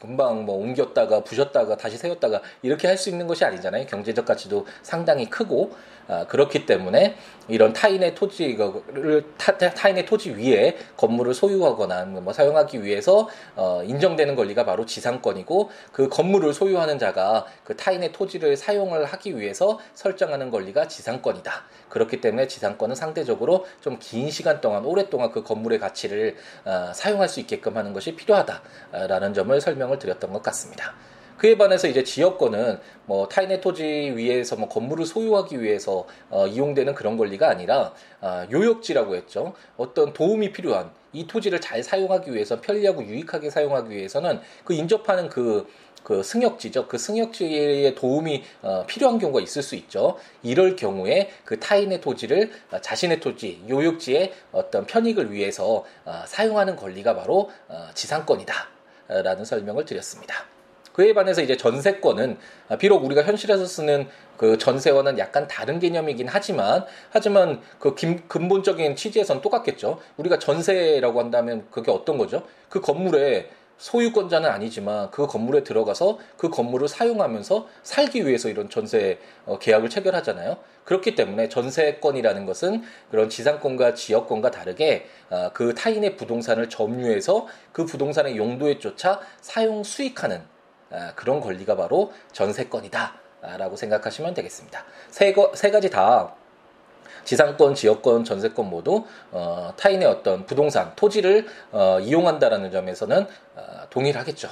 금방 0.00 0.44
뭐 0.44 0.56
옮겼다가 0.56 1.22
부셨다가 1.24 1.76
다시 1.76 1.96
세웠다가 1.96 2.42
이렇게 2.62 2.88
할 2.88 2.96
수 2.96 3.10
있는 3.10 3.26
것이 3.26 3.44
아니잖아요. 3.44 3.86
경제적 3.86 4.24
가치도 4.24 4.66
상당히 4.82 5.28
크고 5.30 5.70
아, 5.70 5.95
그렇기 6.28 6.66
때문에 6.66 7.16
이런 7.48 7.72
타인의 7.72 8.14
토지를 8.14 9.24
타, 9.36 9.56
타인의 9.56 10.06
토지 10.06 10.30
위에 10.30 10.76
건물을 10.96 11.34
소유하거나 11.34 12.04
뭐 12.06 12.32
사용하기 12.32 12.82
위해서 12.82 13.28
어, 13.54 13.82
인정되는 13.84 14.34
권리가 14.34 14.64
바로 14.64 14.86
지상권이고 14.86 15.70
그 15.92 16.08
건물을 16.08 16.52
소유하는 16.52 16.98
자가 16.98 17.46
그 17.64 17.76
타인의 17.76 18.12
토지를 18.12 18.56
사용을 18.56 19.04
하기 19.04 19.38
위해서 19.38 19.78
설정하는 19.94 20.50
권리가 20.50 20.88
지상권이다. 20.88 21.64
그렇기 21.88 22.20
때문에 22.20 22.46
지상권은 22.48 22.94
상대적으로 22.94 23.66
좀 23.80 23.96
긴 23.98 24.30
시간 24.30 24.60
동안 24.60 24.84
오랫동안 24.84 25.32
그 25.32 25.42
건물의 25.42 25.78
가치를 25.80 26.36
어, 26.64 26.92
사용할 26.94 27.28
수 27.28 27.40
있게끔 27.40 27.76
하는 27.76 27.92
것이 27.92 28.14
필요하다라는 28.14 29.34
점을 29.34 29.60
설명을 29.60 29.98
드렸던 29.98 30.32
것 30.32 30.42
같습니다. 30.42 30.94
그에 31.36 31.56
반해서 31.58 31.86
이제 31.88 32.02
지역권은 32.02 32.80
뭐 33.04 33.28
타인의 33.28 33.60
토지 33.60 33.84
위에서 33.84 34.56
뭐 34.56 34.68
건물을 34.68 35.04
소유하기 35.04 35.62
위해서 35.62 36.06
어, 36.30 36.46
이용되는 36.46 36.94
그런 36.94 37.16
권리가 37.16 37.48
아니라 37.48 37.92
어, 38.20 38.46
요역지라고 38.50 39.16
했죠. 39.16 39.54
어떤 39.76 40.12
도움이 40.12 40.52
필요한 40.52 40.90
이 41.12 41.26
토지를 41.26 41.60
잘 41.60 41.82
사용하기 41.82 42.32
위해서 42.32 42.60
편리하고 42.60 43.04
유익하게 43.04 43.50
사용하기 43.50 43.94
위해서는 43.94 44.40
그 44.64 44.72
인접하는 44.74 45.28
그, 45.28 45.66
그 46.02 46.22
승역지죠. 46.22 46.88
그 46.88 46.98
승역지에 46.98 47.94
도움이 47.94 48.42
어, 48.62 48.84
필요한 48.86 49.18
경우가 49.18 49.40
있을 49.40 49.62
수 49.62 49.74
있죠. 49.76 50.16
이럴 50.42 50.74
경우에 50.74 51.30
그 51.44 51.60
타인의 51.60 52.00
토지를 52.00 52.50
어, 52.70 52.80
자신의 52.80 53.20
토지, 53.20 53.62
요역지의 53.68 54.32
어떤 54.52 54.86
편익을 54.86 55.32
위해서 55.32 55.84
어, 56.04 56.22
사용하는 56.26 56.76
권리가 56.76 57.14
바로 57.14 57.50
어, 57.68 57.88
지상권이다. 57.94 58.76
라는 59.08 59.44
설명을 59.44 59.84
드렸습니다. 59.84 60.55
그에 60.96 61.12
반해서 61.12 61.42
이제 61.42 61.58
전세권은 61.58 62.38
비록 62.78 63.04
우리가 63.04 63.22
현실에서 63.22 63.66
쓰는 63.66 64.08
그 64.38 64.56
전세와는 64.56 65.18
약간 65.18 65.46
다른 65.46 65.78
개념이긴 65.78 66.26
하지만 66.26 66.86
하지만 67.10 67.60
그 67.78 67.94
근본적인 67.94 68.96
취지에선 68.96 69.42
똑같겠죠. 69.42 70.00
우리가 70.16 70.38
전세라고 70.38 71.20
한다면 71.20 71.66
그게 71.70 71.90
어떤 71.90 72.16
거죠? 72.16 72.44
그 72.70 72.80
건물에 72.80 73.50
소유권자는 73.76 74.48
아니지만 74.48 75.10
그 75.10 75.26
건물에 75.26 75.62
들어가서 75.64 76.18
그 76.38 76.48
건물을 76.48 76.88
사용하면서 76.88 77.68
살기 77.82 78.26
위해서 78.26 78.48
이런 78.48 78.70
전세 78.70 79.18
어, 79.44 79.58
계약을 79.58 79.90
체결하잖아요. 79.90 80.56
그렇기 80.84 81.14
때문에 81.14 81.50
전세권이라는 81.50 82.46
것은 82.46 82.82
그런 83.10 83.28
지상권과 83.28 83.92
지역권과 83.92 84.50
다르게 84.50 85.04
어, 85.28 85.50
그 85.52 85.74
타인의 85.74 86.16
부동산을 86.16 86.70
점유해서 86.70 87.46
그 87.72 87.84
부동산의 87.84 88.38
용도에 88.38 88.78
쫓아 88.78 89.20
사용 89.42 89.82
수익하는 89.82 90.38
아, 90.38 90.55
그런 91.14 91.40
권리가 91.40 91.76
바로 91.76 92.12
전세권이다라고 92.32 93.76
생각하시면 93.76 94.34
되겠습니다. 94.34 94.84
세, 95.10 95.32
거, 95.32 95.52
세 95.54 95.70
가지 95.70 95.90
다 95.90 96.34
지상권, 97.24 97.74
지역권, 97.74 98.24
전세권 98.24 98.70
모두 98.70 99.04
어, 99.32 99.72
타인의 99.76 100.06
어떤 100.06 100.46
부동산, 100.46 100.92
토지를 100.94 101.46
어, 101.72 101.98
이용한다라는 102.00 102.70
점에서는 102.70 103.26
어, 103.56 103.62
동일하겠죠. 103.90 104.48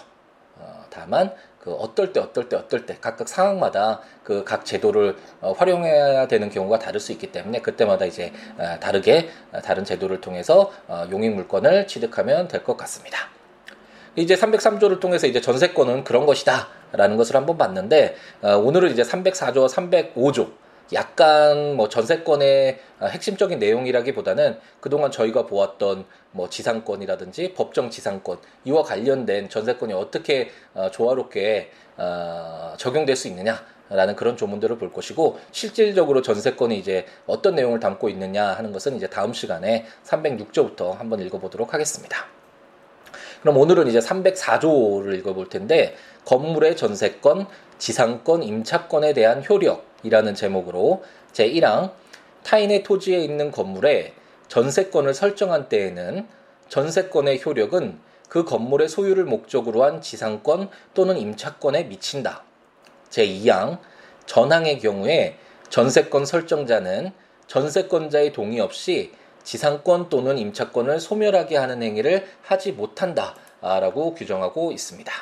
어, 0.58 0.84
다만 0.90 1.32
그 1.60 1.72
어떨 1.72 2.12
때 2.12 2.20
어떨 2.20 2.48
때 2.48 2.56
어떨 2.56 2.84
때 2.84 2.98
각각 3.00 3.28
상황마다 3.28 4.00
그 4.24 4.44
각 4.44 4.64
제도를 4.64 5.16
어, 5.40 5.52
활용해야 5.52 6.26
되는 6.26 6.50
경우가 6.50 6.80
다를 6.80 6.98
수 7.00 7.12
있기 7.12 7.30
때문에 7.32 7.60
그때마다 7.62 8.06
이제 8.06 8.32
어, 8.58 8.78
다르게 8.80 9.30
어, 9.52 9.60
다른 9.60 9.84
제도를 9.84 10.20
통해서 10.20 10.72
어, 10.88 11.06
용익 11.12 11.32
물건을 11.32 11.86
취득하면 11.86 12.48
될 12.48 12.64
것 12.64 12.76
같습니다. 12.76 13.28
이제 14.16 14.36
303조를 14.36 15.00
통해서 15.00 15.26
이제 15.26 15.40
전세권은 15.40 16.04
그런 16.04 16.24
것이다라는 16.24 17.16
것을 17.16 17.36
한번 17.36 17.58
봤는데 17.58 18.14
어, 18.42 18.56
오늘은 18.56 18.92
이제 18.92 19.02
304조, 19.02 19.68
305조 19.68 20.52
약간 20.92 21.74
뭐 21.76 21.88
전세권의 21.88 22.78
어, 23.00 23.06
핵심적인 23.06 23.58
내용이라기보다는 23.58 24.58
그동안 24.80 25.10
저희가 25.10 25.46
보았던 25.46 26.04
뭐 26.30 26.48
지상권이라든지 26.48 27.54
법정 27.54 27.90
지상권 27.90 28.38
이와 28.64 28.84
관련된 28.84 29.48
전세권이 29.48 29.92
어떻게 29.94 30.50
어, 30.74 30.90
조화롭게 30.92 31.70
어, 31.96 32.74
적용될 32.76 33.16
수 33.16 33.26
있느냐 33.28 33.64
라는 33.90 34.14
그런 34.16 34.36
조문들을 34.36 34.78
볼 34.78 34.92
것이고 34.92 35.38
실질적으로 35.50 36.22
전세권이 36.22 36.78
이제 36.78 37.04
어떤 37.26 37.56
내용을 37.56 37.80
담고 37.80 38.08
있느냐 38.10 38.46
하는 38.46 38.72
것은 38.72 38.96
이제 38.96 39.08
다음 39.08 39.32
시간에 39.32 39.86
306조부터 40.04 40.96
한번 40.96 41.20
읽어보도록 41.20 41.74
하겠습니다. 41.74 42.43
그럼 43.44 43.58
오늘은 43.58 43.88
이제 43.88 43.98
304조를 43.98 45.18
읽어볼 45.18 45.50
텐데 45.50 45.94
건물의 46.24 46.78
전세권, 46.78 47.46
지상권, 47.76 48.42
임차권에 48.42 49.12
대한 49.12 49.44
효력이라는 49.46 50.34
제목으로 50.34 51.04
제1항 51.34 51.90
타인의 52.42 52.82
토지에 52.84 53.18
있는 53.18 53.50
건물에 53.50 54.14
전세권을 54.48 55.12
설정한 55.12 55.68
때에는 55.68 56.26
전세권의 56.70 57.42
효력은 57.44 57.98
그 58.30 58.44
건물의 58.44 58.88
소유를 58.88 59.26
목적으로 59.26 59.84
한 59.84 60.00
지상권 60.00 60.70
또는 60.94 61.18
임차권에 61.18 61.84
미친다. 61.84 62.44
제2항 63.10 63.76
전항의 64.24 64.78
경우에 64.78 65.36
전세권 65.68 66.24
설정자는 66.24 67.12
전세권자의 67.48 68.32
동의 68.32 68.60
없이 68.60 69.12
지상권 69.44 70.08
또는 70.08 70.38
임차권을 70.38 70.98
소멸하게 70.98 71.56
하는 71.56 71.82
행위를 71.82 72.26
하지 72.42 72.72
못한다라고 72.72 74.14
규정하고 74.14 74.72
있습니다. 74.72 75.12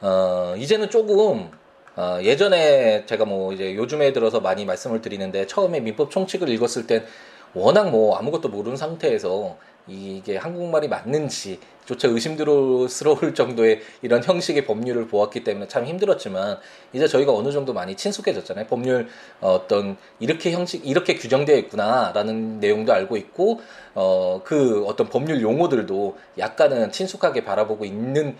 어, 0.00 0.54
이제는 0.56 0.88
조금 0.88 1.50
어, 1.96 2.18
예전에 2.22 3.04
제가 3.04 3.24
뭐 3.26 3.52
이제 3.52 3.74
요즘에 3.74 4.12
들어서 4.12 4.40
많이 4.40 4.64
말씀을 4.64 5.02
드리는데 5.02 5.46
처음에 5.46 5.80
민법 5.80 6.10
총칙을 6.10 6.48
읽었을 6.48 6.86
땐 6.86 7.04
워낙 7.54 7.90
뭐 7.90 8.16
아무것도 8.16 8.48
모르는 8.48 8.76
상태에서 8.76 9.56
이게 9.88 10.36
한국말이 10.36 10.86
맞는지조차 10.86 12.08
의심스러울 12.08 12.88
정도의 13.34 13.80
이런 14.02 14.22
형식의 14.22 14.64
법률을 14.64 15.08
보았기 15.08 15.42
때문에 15.42 15.66
참 15.66 15.84
힘들었지만 15.84 16.58
이제 16.92 17.08
저희가 17.08 17.32
어느 17.34 17.50
정도 17.50 17.72
많이 17.72 17.96
친숙해졌잖아요. 17.96 18.66
법률 18.66 19.08
어떤 19.40 19.96
이렇게 20.20 20.52
형식 20.52 20.86
이렇게 20.86 21.14
규정되어 21.16 21.56
있구나라는 21.56 22.60
내용도 22.60 22.92
알고 22.92 23.16
있고 23.16 23.60
어 23.94 24.40
그 24.44 24.84
어떤 24.86 25.08
법률 25.08 25.42
용어들도 25.42 26.16
약간은 26.38 26.92
친숙하게 26.92 27.44
바라보고 27.44 27.84
있는 27.84 28.36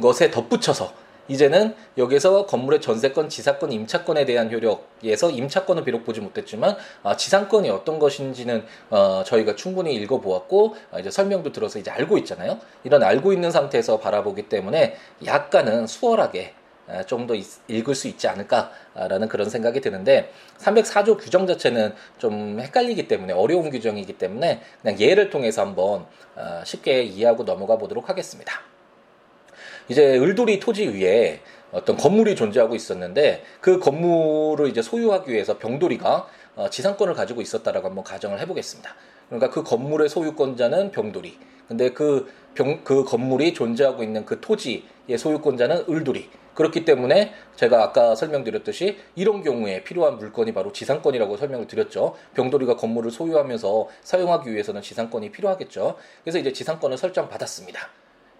것에 0.00 0.30
덧붙여서 0.30 0.92
이제는 1.28 1.74
여기서 1.96 2.46
건물의 2.46 2.80
전세권, 2.80 3.28
지사권, 3.28 3.72
임차권에 3.72 4.24
대한 4.24 4.50
효력에서 4.52 5.30
임차권은 5.30 5.84
비록 5.84 6.04
보지 6.04 6.20
못했지만 6.20 6.76
아, 7.02 7.16
지상권이 7.16 7.70
어떤 7.70 7.98
것인지는 7.98 8.64
어, 8.90 9.22
저희가 9.24 9.54
충분히 9.54 9.94
읽어보았고 9.94 10.76
아, 10.92 10.98
이제 10.98 11.10
설명도 11.10 11.52
들어서 11.52 11.78
이제 11.78 11.90
알고 11.90 12.18
있잖아요. 12.18 12.58
이런 12.84 13.02
알고 13.02 13.32
있는 13.32 13.50
상태에서 13.50 14.00
바라보기 14.00 14.48
때문에 14.48 14.96
약간은 15.24 15.86
수월하게 15.86 16.54
아, 16.88 17.02
좀더 17.02 17.34
읽을 17.68 17.94
수 17.94 18.08
있지 18.08 18.28
않을까라는 18.28 19.28
그런 19.28 19.50
생각이 19.50 19.80
드는데 19.80 20.32
304조 20.58 21.18
규정 21.18 21.46
자체는 21.46 21.94
좀 22.16 22.58
헷갈리기 22.60 23.08
때문에 23.08 23.34
어려운 23.34 23.70
규정이기 23.70 24.14
때문에 24.14 24.62
그냥 24.80 24.98
예를 24.98 25.28
통해서 25.28 25.60
한번 25.62 26.06
어, 26.34 26.62
쉽게 26.64 27.02
이해하고 27.02 27.44
넘어가 27.44 27.76
보도록 27.76 28.08
하겠습니다. 28.08 28.62
이제 29.88 30.18
을돌이 30.18 30.60
토지 30.60 30.86
위에 30.88 31.40
어떤 31.72 31.96
건물이 31.96 32.34
존재하고 32.36 32.74
있었는데 32.74 33.42
그 33.60 33.78
건물을 33.78 34.68
이제 34.68 34.82
소유하기 34.82 35.30
위해서 35.30 35.58
병돌이가 35.58 36.26
어, 36.56 36.70
지상권을 36.70 37.14
가지고 37.14 37.40
있었다라고 37.40 37.88
한번 37.88 38.04
가정을 38.04 38.40
해보겠습니다. 38.40 38.94
그러니까 39.28 39.50
그 39.50 39.62
건물의 39.62 40.08
소유권자는 40.08 40.90
병돌이. 40.90 41.38
근데 41.68 41.90
그, 41.90 42.32
병, 42.54 42.82
그 42.82 43.04
건물이 43.04 43.52
존재하고 43.52 44.02
있는 44.02 44.24
그 44.24 44.40
토지의 44.40 45.18
소유권자는 45.18 45.84
을돌이. 45.88 46.30
그렇기 46.54 46.84
때문에 46.84 47.34
제가 47.54 47.84
아까 47.84 48.16
설명드렸듯이 48.16 48.96
이런 49.14 49.44
경우에 49.44 49.84
필요한 49.84 50.18
물건이 50.18 50.52
바로 50.52 50.72
지상권이라고 50.72 51.36
설명을 51.36 51.68
드렸죠. 51.68 52.16
병돌이가 52.34 52.74
건물을 52.74 53.12
소유하면서 53.12 53.88
사용하기 54.02 54.50
위해서는 54.50 54.82
지상권이 54.82 55.30
필요하겠죠. 55.30 55.94
그래서 56.24 56.38
이제 56.38 56.52
지상권을 56.52 56.96
설정받았습니다. 56.96 57.88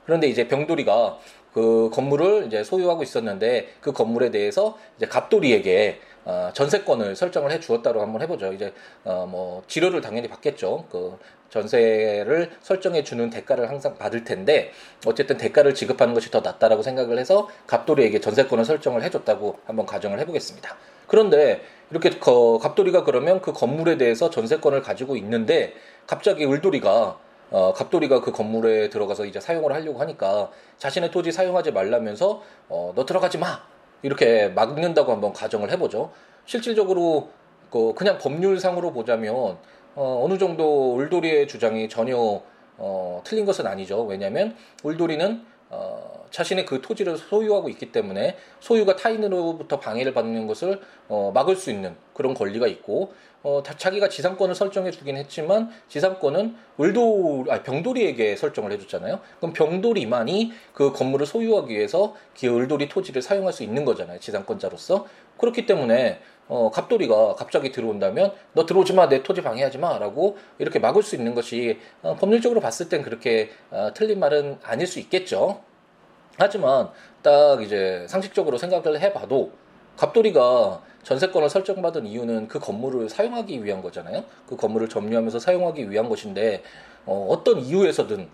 그런데 0.09 0.27
이제 0.27 0.49
병돌이가 0.49 1.19
그 1.53 1.91
건물을 1.93 2.47
이제 2.47 2.65
소유하고 2.65 3.03
있었는데 3.03 3.75
그 3.83 3.93
건물에 3.93 4.31
대해서 4.31 4.79
이제 4.97 5.05
갑돌이에게 5.07 6.01
어, 6.25 6.51
전세권을 6.55 7.15
설정을 7.15 7.51
해 7.51 7.61
주었다고 7.61 8.01
한번 8.01 8.23
해보죠. 8.23 8.55
이제 8.55 8.73
어, 9.05 9.27
뭐 9.29 9.63
지료를 9.67 10.01
당연히 10.01 10.27
받겠죠. 10.29 10.87
그 10.91 11.19
전세를 11.51 12.53
설정해 12.63 13.05
주는 13.05 13.29
대가를 13.29 13.69
항상 13.69 13.99
받을 13.99 14.25
텐데 14.25 14.73
어쨌든 15.05 15.37
대가를 15.37 15.75
지급하는 15.75 16.15
것이 16.15 16.31
더 16.31 16.41
낫다라고 16.41 16.81
생각을 16.81 17.19
해서 17.19 17.47
갑돌이에게 17.67 18.21
전세권을 18.21 18.65
설정을 18.65 19.03
해줬다고 19.03 19.59
한번 19.67 19.85
가정을 19.85 20.19
해보겠습니다. 20.21 20.75
그런데 21.07 21.61
이렇게 21.91 22.09
거, 22.19 22.59
갑돌이가 22.63 23.05
그러면 23.05 23.43
그 23.43 23.53
건물에 23.53 23.99
대해서 23.99 24.31
전세권을 24.31 24.81
가지고 24.81 25.17
있는데 25.17 25.75
갑자기 26.07 26.47
을돌이가 26.47 27.28
어, 27.51 27.73
갑돌이가 27.73 28.21
그 28.21 28.33
건물에 28.33 28.91
들어가서 28.91 29.25
이제 29.25 29.41
사용을 29.41 29.73
하려고 29.73 30.01
하니까 30.01 30.51
자신의 30.77 31.11
토지 31.11 31.33
사용하지 31.33 31.73
말라면서 31.73 32.43
어, 32.69 32.93
너 32.95 33.07
들어가지 33.07 33.39
마 33.39 33.63
이렇게 34.03 34.49
막는다고 34.49 35.13
한번 35.13 35.33
가정을 35.33 35.71
해보죠. 35.73 36.13
실질적으로 36.45 37.31
그 37.71 37.95
그냥 37.95 38.19
법률상으로 38.19 38.93
보자면 38.93 39.59
어, 39.95 40.23
어느 40.25 40.39
정도 40.39 40.95
울돌이의 40.97 41.49
주장이 41.49 41.89
전혀 41.89 42.43
어, 42.77 43.21
틀린 43.25 43.45
것은 43.45 43.67
아니죠. 43.67 44.05
왜냐하면 44.05 44.57
울돌이는 44.83 45.45
어, 45.71 46.27
자신의 46.31 46.67
그 46.67 46.81
토지를 46.81 47.17
소유하고 47.17 47.69
있기 47.69 47.93
때문에 47.93 48.37
소유가 48.61 48.97
타인으로부터 48.97 49.79
방해를 49.81 50.15
받는 50.15 50.47
것을 50.47 50.81
어, 51.09 51.31
막을 51.35 51.57
수 51.57 51.71
있는 51.71 51.95
그런 52.15 52.35
권리가 52.35 52.67
있고 52.67 53.13
어, 53.43 53.63
자기가 53.63 54.09
지상권을 54.09 54.55
설정해 54.55 54.91
주긴 54.91 55.17
했지만 55.17 55.71
지상권은 55.89 56.57
을도 56.81 57.47
아 57.49 57.63
병돌이에게 57.63 58.37
설정을 58.37 58.73
해줬잖아요. 58.73 59.21
그럼 59.39 59.53
병돌이만이 59.53 60.53
그 60.73 60.93
건물을 60.93 61.25
소유하기 61.27 61.73
위해서 61.73 62.15
그 62.39 62.47
을돌이 62.47 62.89
토지를 62.89 63.23
사용할 63.23 63.53
수 63.53 63.63
있는 63.63 63.85
거잖아요. 63.85 64.19
지상권자로서 64.19 65.07
그렇기 65.39 65.67
때문에 65.67 66.21
어, 66.49 66.71
갑돌이가 66.71 67.35
갑자기 67.35 67.71
들어온다면 67.71 68.33
너 68.55 68.67
들어오지 68.67 68.95
마, 68.95 69.09
내 69.09 69.23
토지 69.23 69.43
방해하지 69.43 69.79
마라고 69.79 70.39
이렇게 70.59 70.79
막을 70.79 71.03
수 71.03 71.15
있는 71.15 71.35
것이 71.35 71.79
어, 72.03 72.17
법률적으로 72.17 72.61
봤을 72.61 72.89
땐 72.89 73.03
그렇게 73.03 73.51
어, 73.71 73.91
틀린 73.95 74.19
말은 74.19 74.59
아닐 74.63 74.87
수 74.87 74.99
있겠죠. 74.99 75.61
하지만 76.39 76.91
딱 77.23 77.63
이제 77.63 78.07
상식적으로 78.09 78.59
생각을 78.59 79.01
해봐도 79.01 79.53
갑돌이가 79.97 80.83
전세권을 81.03 81.51
설정받은 81.51 82.07
이유는 82.07 82.49
그 82.49 82.59
건물을 82.59 83.09
사용하기 83.09 83.65
위한 83.65 83.83
거잖아요. 83.83 84.25
그 84.47 84.57
건물을 84.57 84.89
점유하면서 84.89 85.39
사용하기 85.39 85.91
위한 85.91 86.09
것인데 86.09 86.63
어, 87.05 87.27
어떤 87.31 87.59
이유에서든 87.61 88.29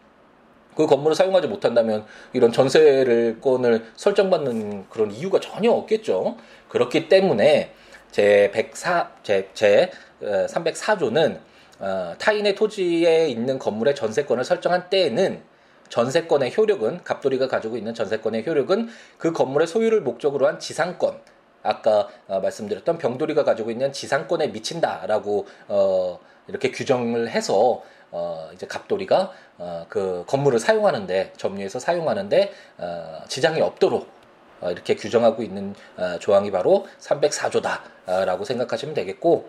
그 0.77 0.87
건물을 0.87 1.15
사용하지 1.15 1.49
못한다면 1.49 2.05
이런 2.33 2.53
전세를 2.53 3.41
권을 3.41 3.87
설정받는 3.97 4.89
그런 4.91 5.11
이유가 5.11 5.41
전혀 5.41 5.71
없겠죠. 5.71 6.37
그렇기 6.69 7.09
때문에 7.09 7.73
제 8.15 8.49
104, 8.53 9.11
제, 9.25 9.49
제 9.55 9.91
304조는 10.23 11.41
어, 11.81 11.85
어, 11.85 12.15
타인의 12.17 12.55
토지에 12.55 13.27
있는 13.27 13.59
건물의 13.59 13.97
전세권을 13.97 14.45
설정한 14.45 14.89
때에는 14.89 15.43
전세권의 15.89 16.57
효력은 16.57 17.03
갑돌이가 17.03 17.49
가지고 17.49 17.77
있는 17.77 17.93
전세권의 17.93 18.47
효력은 18.47 18.89
그 19.19 19.33
건물의 19.33 19.67
소유를 19.67 20.03
목적으로 20.03 20.47
한 20.47 20.61
지상권 20.61 21.19
아까 21.65 22.09
어, 22.29 22.39
말씀드렸던 22.39 22.99
병돌이가 22.99 23.43
가지고 23.43 23.73
있는 23.73 23.93
지상권에 23.93 24.47
미친다라고 24.47 25.49
어, 25.67 26.21
이렇게 26.47 26.71
규정을 26.71 27.29
해서 27.31 27.83
어, 28.13 28.49
이제 28.55 28.69
갑돌이가 28.69 29.33
어, 29.59 29.87
그 29.89 30.23
건물을 30.29 30.61
사용하는데 30.61 31.33
점유해서 31.37 31.81
사용하는데 31.81 32.53
어, 32.79 33.23
지장이 33.27 33.61
없도록 33.61 34.03
어, 34.03 34.14
이렇게 34.71 34.95
규정하고 34.95 35.43
있는 35.43 35.75
어, 35.97 36.19
조항이 36.19 36.51
바로 36.51 36.87
304조다라고 37.01 38.45
생각하시면 38.45 38.95
되겠고 38.95 39.49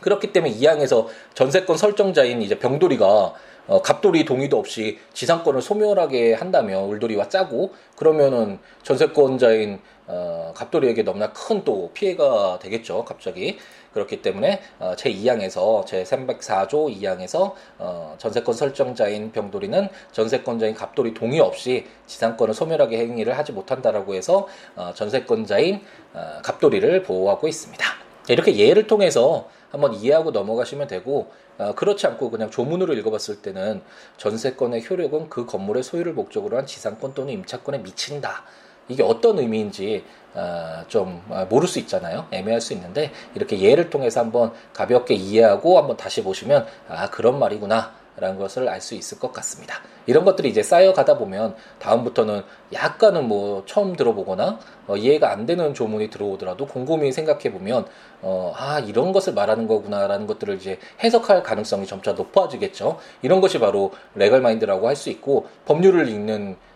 그렇기 0.00 0.32
때문에 0.32 0.52
이 0.52 0.66
항에서 0.66 1.08
전세권 1.34 1.76
설정자인 1.76 2.42
이제 2.42 2.58
병돌이가 2.58 3.34
어, 3.68 3.82
갑돌이 3.82 4.24
동의도 4.24 4.58
없이 4.58 4.98
지상권을 5.12 5.60
소멸하게 5.60 6.34
한다면 6.34 6.84
울돌이와 6.84 7.28
짜고 7.28 7.72
그러면은 7.96 8.58
전세권자인 8.82 9.80
어, 10.06 10.52
갑돌이에게 10.54 11.02
너무나 11.02 11.32
큰 11.32 11.56
또 11.66 11.90
피해가 11.92 12.58
되겠죠. 12.60 13.04
갑자기 13.04 13.58
그렇기 13.92 14.22
때문에 14.22 14.60
어, 14.78 14.94
제 14.96 15.10
2항에서 15.12 15.84
제 15.86 16.02
304조 16.04 16.94
2항에서 17.00 17.52
어, 17.78 18.14
전세권 18.18 18.54
설정자인 18.54 19.32
병돌이는 19.32 19.88
전세권자인 20.12 20.74
갑돌이 20.74 21.14
동의 21.14 21.40
없이 21.40 21.86
지상권을 22.06 22.54
소멸하게 22.54 22.98
행위를 22.98 23.36
하지 23.36 23.52
못한다라고 23.52 24.14
해서 24.14 24.46
어, 24.76 24.92
전세권자인 24.94 25.80
어, 26.14 26.38
갑돌이를 26.42 27.02
보호하고 27.02 27.48
있습니다. 27.48 27.84
이렇게 28.28 28.56
예를 28.56 28.86
통해서 28.86 29.48
한번 29.70 29.94
이해하고 29.94 30.30
넘어가시면 30.30 30.88
되고 30.88 31.30
어, 31.58 31.74
그렇지 31.74 32.06
않고 32.06 32.30
그냥 32.30 32.50
조문으로 32.50 32.94
읽어봤을 32.94 33.40
때는 33.42 33.82
전세권의 34.18 34.84
효력은 34.88 35.30
그 35.30 35.46
건물의 35.46 35.82
소유를 35.82 36.12
목적으로 36.12 36.58
한 36.58 36.66
지상권 36.66 37.14
또는 37.14 37.32
임차권에 37.32 37.78
미친다. 37.78 38.44
이게 38.88 39.02
어떤 39.02 39.38
의미인지 39.38 40.04
어, 40.34 40.84
좀 40.88 41.22
어, 41.30 41.46
모를 41.48 41.66
수 41.66 41.78
있잖아요. 41.80 42.26
애매할 42.30 42.60
수 42.60 42.72
있는데 42.74 43.10
이렇게 43.34 43.58
예를 43.60 43.88
통해서 43.90 44.20
한번 44.20 44.52
가볍게 44.72 45.14
이해하고 45.14 45.78
한번 45.78 45.96
다시 45.96 46.22
보시면 46.22 46.66
아 46.88 47.08
그런 47.10 47.38
말이구나. 47.38 48.06
라는 48.18 48.38
것을 48.38 48.66
알 48.66 48.80
수 48.80 48.94
있을 48.94 49.18
것 49.18 49.30
같습니다. 49.34 49.74
이런 50.06 50.24
것들이 50.24 50.48
이제 50.48 50.62
쌓여가다 50.62 51.18
보면 51.18 51.54
다음부터는 51.78 52.44
약간은 52.72 53.28
뭐 53.28 53.62
처음 53.66 53.94
들어보거나 53.94 54.58
어, 54.86 54.96
이해가 54.96 55.30
안 55.30 55.44
되는 55.44 55.74
조문이 55.74 56.08
들어오더라도 56.08 56.66
곰곰이 56.66 57.12
생각해 57.12 57.52
보면 57.52 57.84
어, 58.22 58.54
아 58.56 58.78
이런 58.78 59.12
것을 59.12 59.34
말하는 59.34 59.66
거구나라는 59.66 60.26
것들을 60.26 60.54
이제 60.54 60.78
해석할 61.04 61.42
가능성이 61.42 61.86
점차 61.86 62.12
높아지겠죠. 62.12 62.98
이런 63.20 63.42
것이 63.42 63.58
바로 63.58 63.92
레걸 64.14 64.40
마인드라고 64.40 64.88
할 64.88 64.96
수 64.96 65.10
있고 65.10 65.48
법률을 65.66 66.08
읽는 66.08 66.56
어, 66.56 66.75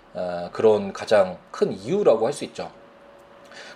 그런 0.52 0.92
가장 0.92 1.38
큰 1.50 1.72
이유라고 1.72 2.26
할 2.26 2.32
수 2.32 2.44
있죠. 2.44 2.70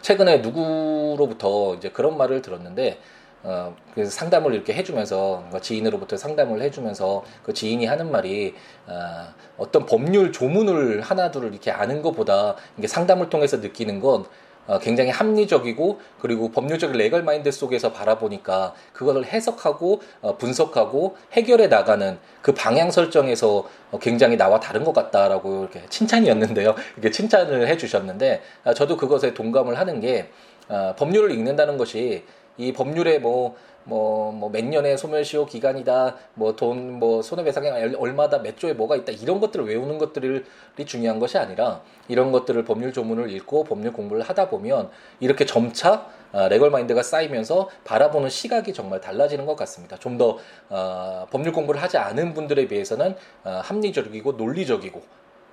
최근에 0.02 0.38
누구로부터 0.38 1.74
이제 1.74 1.90
그런 1.90 2.16
말을 2.16 2.42
들었는데 2.42 2.98
어, 3.42 3.76
그래서 3.92 4.10
상담을 4.10 4.54
이렇게 4.54 4.72
해주면서 4.72 5.44
지인으로부터 5.60 6.16
상담을 6.16 6.62
해주면서 6.62 7.24
그 7.42 7.52
지인이 7.52 7.84
하는 7.84 8.10
말이 8.10 8.54
어, 8.86 9.34
어떤 9.58 9.84
법률 9.84 10.32
조문을 10.32 11.02
하나둘을 11.02 11.52
이렇게 11.52 11.70
아는 11.70 12.00
것보다 12.00 12.56
이게 12.78 12.86
상담을 12.86 13.28
통해서 13.28 13.58
느끼는 13.58 14.00
건 14.00 14.22
어, 14.22 14.26
굉장히 14.80 15.10
합리적이고 15.10 16.00
그리고 16.20 16.50
법률적인 16.50 16.96
레걸 16.96 17.22
마인드 17.22 17.50
속에서 17.50 17.92
바라보니까 17.92 18.74
그것을 18.92 19.26
해석하고 19.26 20.00
어, 20.22 20.36
분석하고 20.38 21.16
해결해 21.32 21.66
나가는 21.66 22.18
그 22.40 22.52
방향 22.54 22.90
설정에서 22.90 23.68
어, 23.90 23.98
굉장히 23.98 24.36
나와 24.36 24.60
다른 24.60 24.84
것 24.84 24.94
같다라고 24.94 25.62
이렇게 25.62 25.82
칭찬이었는데요. 25.88 26.74
이게 26.98 27.10
칭찬을 27.10 27.68
해주셨는데 27.68 28.42
아, 28.64 28.74
저도 28.74 28.96
그것에 28.96 29.34
동감을 29.34 29.78
하는 29.78 30.00
게 30.00 30.30
어, 30.68 30.94
법률을 30.96 31.30
읽는다는 31.32 31.76
것이 31.76 32.24
이 32.56 32.72
법률에 32.72 33.18
뭐 33.18 33.56
뭐, 33.84 34.32
뭐, 34.32 34.50
몇 34.50 34.64
년의 34.64 34.96
소멸시효 34.96 35.46
기간이다, 35.46 36.16
뭐, 36.34 36.56
돈, 36.56 36.98
뭐, 36.98 37.22
손해배상이 37.22 37.68
얼마다, 37.96 38.38
몇 38.38 38.58
조에 38.58 38.72
뭐가 38.72 38.96
있다, 38.96 39.12
이런 39.12 39.40
것들을 39.40 39.66
외우는 39.66 39.98
것들이 39.98 40.42
중요한 40.86 41.18
것이 41.18 41.36
아니라, 41.38 41.82
이런 42.08 42.32
것들을 42.32 42.64
법률 42.64 42.92
조문을 42.92 43.30
읽고 43.30 43.64
법률 43.64 43.92
공부를 43.92 44.22
하다 44.22 44.48
보면, 44.48 44.90
이렇게 45.20 45.44
점차, 45.44 46.06
어, 46.32 46.48
레걸 46.48 46.70
마인드가 46.70 47.02
쌓이면서 47.02 47.68
바라보는 47.84 48.28
시각이 48.30 48.72
정말 48.72 49.00
달라지는 49.00 49.46
것 49.46 49.54
같습니다. 49.56 49.96
좀 49.98 50.16
더, 50.16 50.38
어, 50.70 51.26
법률 51.30 51.52
공부를 51.52 51.82
하지 51.82 51.98
않은 51.98 52.32
분들에 52.32 52.66
비해서는, 52.66 53.14
어, 53.44 53.60
합리적이고 53.62 54.32
논리적이고, 54.32 55.02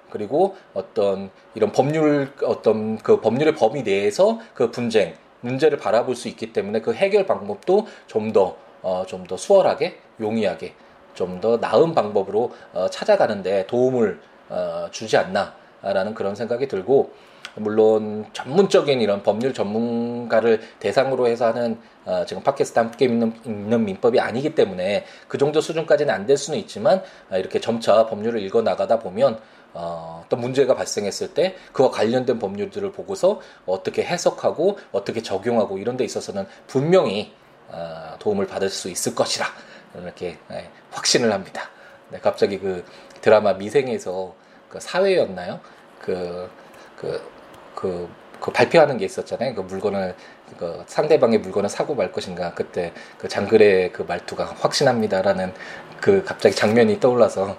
그리고 0.09 0.55
어떤 0.73 1.29
이런 1.55 1.71
법률, 1.71 2.31
어떤 2.43 2.97
그 2.97 3.21
법률의 3.21 3.55
범위 3.55 3.83
내에서 3.83 4.39
그 4.53 4.69
분쟁, 4.69 5.15
문제를 5.41 5.77
바라볼 5.77 6.15
수 6.15 6.27
있기 6.27 6.53
때문에 6.53 6.81
그 6.81 6.93
해결 6.93 7.25
방법도 7.25 7.87
좀 8.07 8.31
더, 8.31 8.55
어, 8.81 9.03
좀 9.07 9.25
더 9.27 9.37
수월하게, 9.37 9.97
용이하게, 10.19 10.73
좀 11.13 11.41
더 11.41 11.57
나은 11.57 11.93
방법으로 11.93 12.51
어, 12.73 12.89
찾아가는데 12.89 13.67
도움을 13.67 14.19
어, 14.49 14.87
주지 14.91 15.17
않나. 15.17 15.53
않을까라는 15.81 16.13
그런 16.13 16.35
생각이 16.35 16.67
들고 16.67 17.11
물론 17.55 18.25
전문적인 18.33 19.01
이런 19.01 19.23
법률 19.23 19.53
전문가를 19.53 20.61
대상으로 20.79 21.27
해서 21.27 21.47
하는 21.47 21.77
어, 22.05 22.23
지금 22.25 22.41
팟캐스트 22.43 22.79
함께 22.79 23.05
읽는, 23.05 23.33
읽는, 23.45 23.85
민법이 23.85 24.19
아니기 24.19 24.55
때문에 24.55 25.05
그 25.27 25.37
정도 25.37 25.59
수준까지는 25.59 26.13
안 26.13 26.25
될 26.25 26.37
수는 26.37 26.57
있지만 26.59 27.03
어, 27.29 27.37
이렇게 27.37 27.59
점차 27.59 28.05
법률을 28.05 28.41
읽어 28.43 28.61
나가다 28.61 28.99
보면 28.99 29.39
어, 29.73 30.23
어떤 30.25 30.41
문제가 30.41 30.75
발생했을 30.75 31.33
때 31.33 31.55
그와 31.71 31.91
관련된 31.91 32.39
법률들을 32.39 32.91
보고서 32.91 33.39
어떻게 33.65 34.03
해석하고 34.03 34.77
어떻게 34.91 35.21
적용하고 35.21 35.77
이런 35.77 35.97
데 35.97 36.03
있어서는 36.03 36.45
분명히 36.67 37.33
어, 37.69 38.15
도움을 38.19 38.47
받을 38.47 38.69
수 38.69 38.89
있을 38.89 39.15
것이라 39.15 39.45
이렇게 39.95 40.37
네, 40.49 40.69
확신을 40.91 41.31
합니다. 41.31 41.69
네, 42.09 42.19
갑자기 42.19 42.59
그 42.59 42.83
드라마 43.21 43.53
미생에서 43.53 44.33
그 44.69 44.79
사회였나요? 44.79 45.59
그, 45.99 46.49
그, 46.95 47.21
그, 47.75 48.09
그 48.39 48.51
발표하는 48.51 48.97
게 48.97 49.05
있었잖아요. 49.05 49.55
그 49.55 49.61
물건을 49.61 50.15
그 50.57 50.83
상대방의 50.87 51.39
물건을 51.39 51.69
사고 51.69 51.95
말 51.95 52.11
것인가 52.11 52.53
그때 52.53 52.91
그 53.17 53.27
장글의 53.27 53.93
그 53.93 54.01
말투가 54.03 54.55
확신합니다라는 54.59 55.53
그 56.01 56.23
갑자기 56.23 56.55
장면이 56.55 56.99
떠올라서 56.99 57.55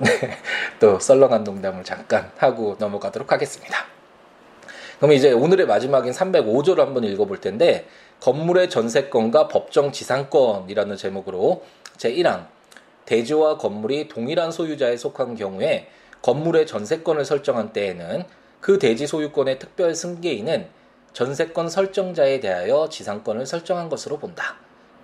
네, 0.00 0.38
또 0.80 0.98
썰렁한 0.98 1.44
농담을 1.44 1.84
잠깐 1.84 2.30
하고 2.36 2.76
넘어가도록 2.78 3.32
하겠습니다. 3.32 3.86
그럼 4.98 5.12
이제 5.12 5.32
오늘의 5.32 5.66
마지막인 5.66 6.12
305조를 6.12 6.78
한번 6.78 7.04
읽어볼 7.04 7.40
텐데 7.40 7.86
건물의 8.20 8.70
전세권과 8.70 9.48
법정 9.48 9.92
지상권이라는 9.92 10.96
제목으로 10.96 11.64
제1항 11.98 12.46
대지와 13.04 13.58
건물이 13.58 14.08
동일한 14.08 14.50
소유자에 14.50 14.96
속한 14.96 15.36
경우에 15.36 15.88
건물의 16.22 16.66
전세권을 16.66 17.24
설정한 17.24 17.72
때에는 17.72 18.24
그 18.60 18.78
대지 18.78 19.06
소유권의 19.06 19.58
특별 19.58 19.94
승계인은 19.94 20.66
전세권 21.12 21.68
설정자에 21.68 22.40
대하여 22.40 22.88
지상권을 22.90 23.46
설정한 23.46 23.88
것으로 23.88 24.18
본다. 24.18 24.56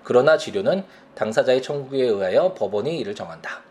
그러나 0.03 0.37
지료는 0.37 0.85
당사자의 1.15 1.63
청구에 1.63 2.03
의하여 2.03 2.55
법원이 2.55 2.99
이를 2.99 3.15
정한다. 3.15 3.63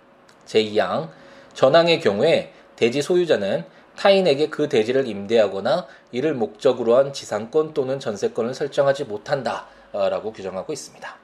제2항 0.45 1.09
전항의 1.53 1.99
경우에 1.99 2.53
대지 2.75 3.01
소유자는 3.01 3.65
타인에게 3.95 4.49
그 4.49 4.69
대지를 4.69 5.07
임대하거나 5.07 5.87
이를 6.11 6.33
목적으로 6.33 6.97
한 6.97 7.13
지상권 7.13 7.73
또는 7.73 7.99
전세권을 7.99 8.53
설정하지 8.53 9.05
못한다. 9.05 9.67
라고 9.91 10.31
규정하고 10.31 10.71
있습니다. 10.71 11.15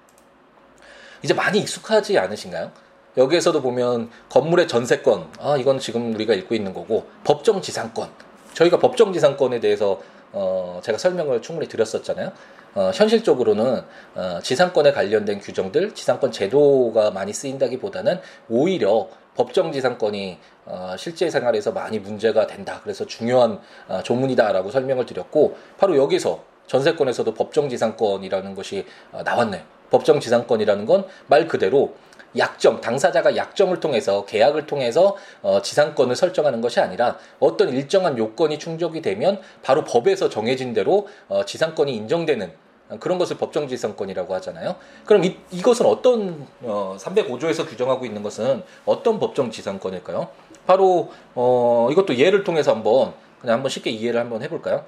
이제 1.24 1.34
많이 1.34 1.60
익숙하지 1.60 2.18
않으신가요? 2.20 2.72
여기에서도 3.16 3.62
보면 3.62 4.12
건물의 4.30 4.68
전세권, 4.68 5.34
아, 5.40 5.58
이건 5.58 5.80
지금 5.80 6.14
우리가 6.14 6.34
읽고 6.36 6.54
있는 6.54 6.74
거고, 6.74 7.08
법정 7.24 7.62
지상권. 7.62 8.10
저희가 8.54 8.78
법정 8.78 9.14
지상권에 9.14 9.60
대해서 9.60 10.00
어, 10.34 10.82
제가 10.84 10.98
설명을 10.98 11.42
충분히 11.42 11.68
드렸었잖아요. 11.70 12.32
어, 12.78 12.92
현실적으로는 12.94 13.82
어, 14.14 14.40
지상권에 14.44 14.92
관련된 14.92 15.40
규정들, 15.40 15.96
지상권 15.96 16.32
제도가 16.32 17.10
많이 17.10 17.34
쓰인다기보다는 17.34 18.20
오히려 18.50 19.08
법정 19.36 19.72
지상권이 19.72 20.38
어, 20.66 20.94
실제 20.96 21.28
생활에서 21.28 21.72
많이 21.72 21.98
문제가 21.98 22.46
된다. 22.46 22.80
그래서 22.84 23.08
중요한 23.08 23.60
어, 23.88 24.04
조문이다라고 24.04 24.70
설명을 24.70 25.08
드렸고 25.08 25.58
바로 25.80 25.98
여기서 25.98 26.44
전세권에서도 26.68 27.34
법정 27.34 27.68
지상권이라는 27.68 28.54
것이 28.54 28.86
어, 29.12 29.24
나왔네요. 29.24 29.64
법정 29.90 30.20
지상권이라는 30.20 30.86
건 30.86 31.08
말 31.26 31.48
그대로 31.48 31.96
약정, 32.38 32.82
당사자가 32.82 33.36
약정을 33.36 33.80
통해서 33.80 34.26
계약을 34.26 34.68
통해서 34.68 35.16
어, 35.42 35.62
지상권을 35.64 36.16
설정하는 36.16 36.62
것이 36.62 36.80
아니라 36.80 37.18
어떤 37.40 37.70
일정한 37.70 38.18
요건이 38.18 38.60
충족이 38.60 39.02
되면 39.02 39.42
바로 39.64 39.84
법에서 39.84 40.30
정해진 40.30 40.74
대로 40.74 41.08
어, 41.30 41.46
지상권이 41.46 41.96
인정되는 41.96 42.67
그런 43.00 43.18
것을 43.18 43.38
법정지상권이라고 43.38 44.34
하잖아요. 44.36 44.76
그럼 45.06 45.26
이, 45.26 45.38
이것은 45.52 45.86
어떤 45.86 46.48
어, 46.62 46.96
305조에서 47.00 47.68
규정하고 47.68 48.06
있는 48.06 48.24
것은 48.24 48.64
어떤 48.86 49.20
법정지상권일까요? 49.20 50.30
바로 50.66 51.12
어, 51.36 51.90
이것도 51.92 52.18
예를 52.18 52.44
통해서 52.44 52.74
한번 52.74 53.14
그냥 53.42 53.56
한번 53.56 53.70
쉽게 53.70 53.90
이해를 53.90 54.20
한번 54.20 54.42
해볼까요? 54.42 54.86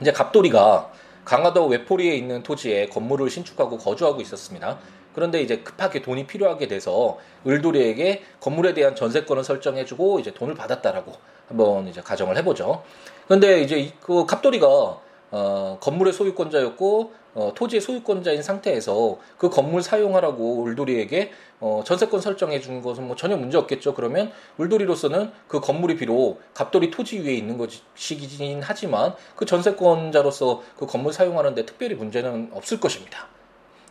이제 0.00 0.12
갑돌이가 0.12 0.90
강화도 1.24 1.66
외포리에 1.66 2.14
있는 2.14 2.42
토지에 2.42 2.88
건물을 2.88 3.30
신축하고 3.30 3.78
거주하고 3.78 4.20
있었습니다. 4.20 4.78
그런데 5.14 5.42
이제 5.42 5.58
급하게 5.58 6.02
돈이 6.02 6.26
필요하게 6.26 6.68
돼서 6.68 7.18
을돌이에게 7.46 8.22
건물에 8.40 8.74
대한 8.74 8.96
전세권을 8.96 9.44
설정해주고 9.44 10.20
이제 10.20 10.32
돈을 10.32 10.54
받았다라고 10.54 11.12
한번 11.48 11.86
이제 11.86 12.00
가정을 12.00 12.36
해보죠. 12.38 12.82
그런데 13.26 13.60
이제 13.60 13.92
그 14.00 14.26
갑돌이가 14.26 14.98
어, 15.32 15.78
건물의 15.80 16.12
소유권자였고 16.12 17.12
어, 17.34 17.52
토지의 17.54 17.80
소유권자인 17.80 18.42
상태에서 18.42 19.18
그 19.38 19.48
건물 19.48 19.82
사용하라고 19.82 20.62
울돌이에게 20.62 21.32
어, 21.60 21.82
전세권 21.84 22.20
설정해 22.20 22.60
준 22.60 22.82
것은 22.82 23.06
뭐 23.06 23.16
전혀 23.16 23.36
문제 23.36 23.56
없겠죠. 23.56 23.94
그러면 23.94 24.30
울돌이로서는 24.58 25.32
그 25.48 25.60
건물이 25.60 25.96
비록 25.96 26.40
갑돌이 26.52 26.90
토지 26.90 27.20
위에 27.20 27.32
있는 27.32 27.56
것이긴 27.56 28.60
하지만 28.62 29.14
그 29.34 29.46
전세권자로서 29.46 30.62
그 30.76 30.86
건물 30.86 31.14
사용하는데 31.14 31.64
특별히 31.64 31.94
문제는 31.94 32.50
없을 32.52 32.78
것입니다. 32.78 33.26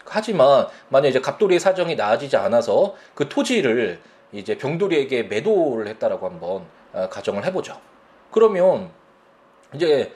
하지만 0.06 0.67
만약 0.89 1.08
이제 1.08 1.21
갑돌이의 1.21 1.60
사정이 1.60 1.95
나아지지 1.95 2.38
않아서 2.38 2.95
그 3.15 3.27
토지를 3.27 3.99
이제 4.32 4.58
병돌이에게 4.58 5.23
매도를 5.23 5.88
했다라고 5.88 6.27
한번 6.27 6.65
어, 6.93 7.10
가정을 7.10 7.45
해보죠. 7.45 7.80
그러면 8.30 8.91
이제 9.73 10.13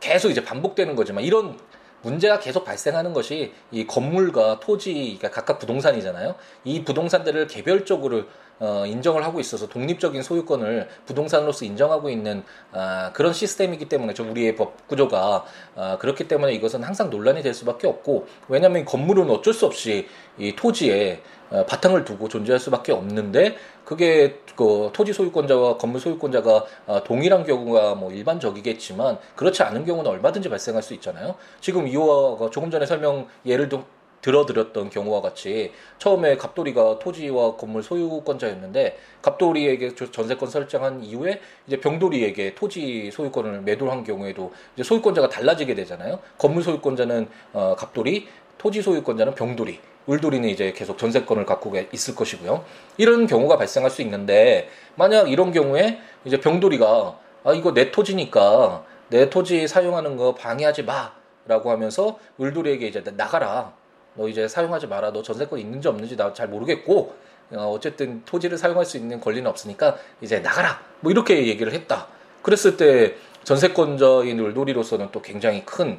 계속 0.00 0.30
이제 0.30 0.44
반복되는 0.44 0.96
거지만 0.96 1.24
이런 1.24 1.58
문제가 2.02 2.38
계속 2.38 2.64
발생하는 2.64 3.12
것이 3.12 3.52
이 3.70 3.86
건물과 3.86 4.60
토지, 4.60 5.18
가 5.20 5.30
각각 5.30 5.58
부동산이잖아요. 5.58 6.36
이 6.64 6.84
부동산들을 6.84 7.48
개별적으로 7.48 8.24
어, 8.60 8.84
인정을 8.86 9.24
하고 9.24 9.40
있어서 9.40 9.68
독립적인 9.68 10.22
소유권을 10.22 10.88
부동산으로서 11.06 11.64
인정하고 11.64 12.10
있는 12.10 12.42
아, 12.72 13.12
그런 13.12 13.32
시스템이기 13.32 13.88
때문에 13.88 14.14
저 14.14 14.24
우리의 14.24 14.56
법 14.56 14.86
구조가 14.88 15.44
아, 15.76 15.98
그렇기 15.98 16.28
때문에 16.28 16.52
이것은 16.54 16.82
항상 16.82 17.10
논란이 17.10 17.42
될 17.42 17.54
수밖에 17.54 17.86
없고 17.86 18.26
왜냐하면 18.48 18.84
건물은 18.84 19.30
어쩔 19.30 19.54
수 19.54 19.66
없이 19.66 20.06
이 20.38 20.54
토지에 20.56 21.22
어, 21.50 21.64
바탕을 21.64 22.04
두고 22.04 22.28
존재할 22.28 22.60
수밖에 22.60 22.92
없는데 22.92 23.56
그게 23.84 24.40
그 24.54 24.90
토지 24.92 25.12
소유권자와 25.12 25.78
건물 25.78 26.00
소유권자가 26.00 26.64
어, 26.86 27.04
동일한 27.04 27.44
경우가 27.44 27.94
뭐 27.94 28.12
일반적이겠지만 28.12 29.18
그렇지 29.34 29.62
않은 29.62 29.86
경우는 29.86 30.10
얼마든지 30.10 30.50
발생할 30.50 30.82
수 30.82 30.92
있잖아요. 30.94 31.36
지금 31.60 31.88
이호가 31.88 32.50
조금 32.50 32.70
전에 32.70 32.84
설명 32.84 33.28
예를 33.46 33.68
들 33.68 33.82
들어드렸던 34.22 34.90
경우와 34.90 35.20
같이 35.20 35.72
처음에 35.98 36.36
갑돌이가 36.36 36.98
토지와 36.98 37.56
건물 37.56 37.82
소유권자였는데 37.82 38.98
갑돌이에게 39.22 39.94
전세권 39.94 40.48
설정한 40.48 41.02
이후에 41.02 41.40
이제 41.66 41.78
병돌이에게 41.80 42.54
토지 42.54 43.10
소유권을 43.10 43.62
매도한 43.62 44.04
경우에도 44.04 44.52
이제 44.74 44.82
소유권자가 44.82 45.28
달라지게 45.28 45.74
되잖아요. 45.74 46.18
건물 46.36 46.62
소유권자는 46.62 47.28
어, 47.52 47.74
갑돌이, 47.76 48.28
토지 48.58 48.82
소유권자는 48.82 49.34
병돌이. 49.34 49.78
울돌이는 50.06 50.48
이제 50.48 50.72
계속 50.72 50.96
전세권을 50.96 51.44
갖고 51.44 51.74
있을 51.92 52.14
것이고요. 52.14 52.64
이런 52.96 53.26
경우가 53.26 53.58
발생할 53.58 53.90
수 53.90 54.00
있는데 54.02 54.70
만약 54.94 55.30
이런 55.30 55.52
경우에 55.52 56.00
이제 56.24 56.40
병돌이가 56.40 57.18
아 57.44 57.52
이거 57.52 57.74
내 57.74 57.90
토지니까 57.90 58.84
내 59.10 59.28
토지 59.28 59.68
사용하는 59.68 60.16
거 60.16 60.34
방해하지 60.34 60.84
마라고 60.84 61.70
하면서 61.70 62.18
울돌이에게 62.38 62.86
이제 62.88 63.04
나가라. 63.16 63.74
너 64.14 64.28
이제 64.28 64.48
사용하지 64.48 64.86
마라. 64.86 65.12
너 65.12 65.22
전세권 65.22 65.58
있는지 65.58 65.88
없는지 65.88 66.16
나 66.16 66.32
잘 66.32 66.48
모르겠고 66.48 67.14
어, 67.52 67.72
어쨌든 67.74 68.22
토지를 68.24 68.58
사용할 68.58 68.84
수 68.84 68.96
있는 68.96 69.20
권리는 69.20 69.48
없으니까 69.48 69.96
이제 70.20 70.40
나가라. 70.40 70.80
뭐 71.00 71.10
이렇게 71.12 71.46
얘기를 71.46 71.72
했다. 71.72 72.08
그랬을 72.42 72.76
때 72.76 73.16
전세권자인 73.44 74.38
울돌이로서는 74.38 75.08
또 75.12 75.22
굉장히 75.22 75.64
큰 75.64 75.98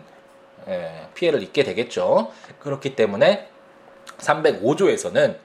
예, 0.68 1.08
피해를 1.16 1.42
입게 1.42 1.64
되겠죠. 1.64 2.32
그렇기 2.60 2.96
때문에 2.96 3.48
305조에서는 4.20 5.38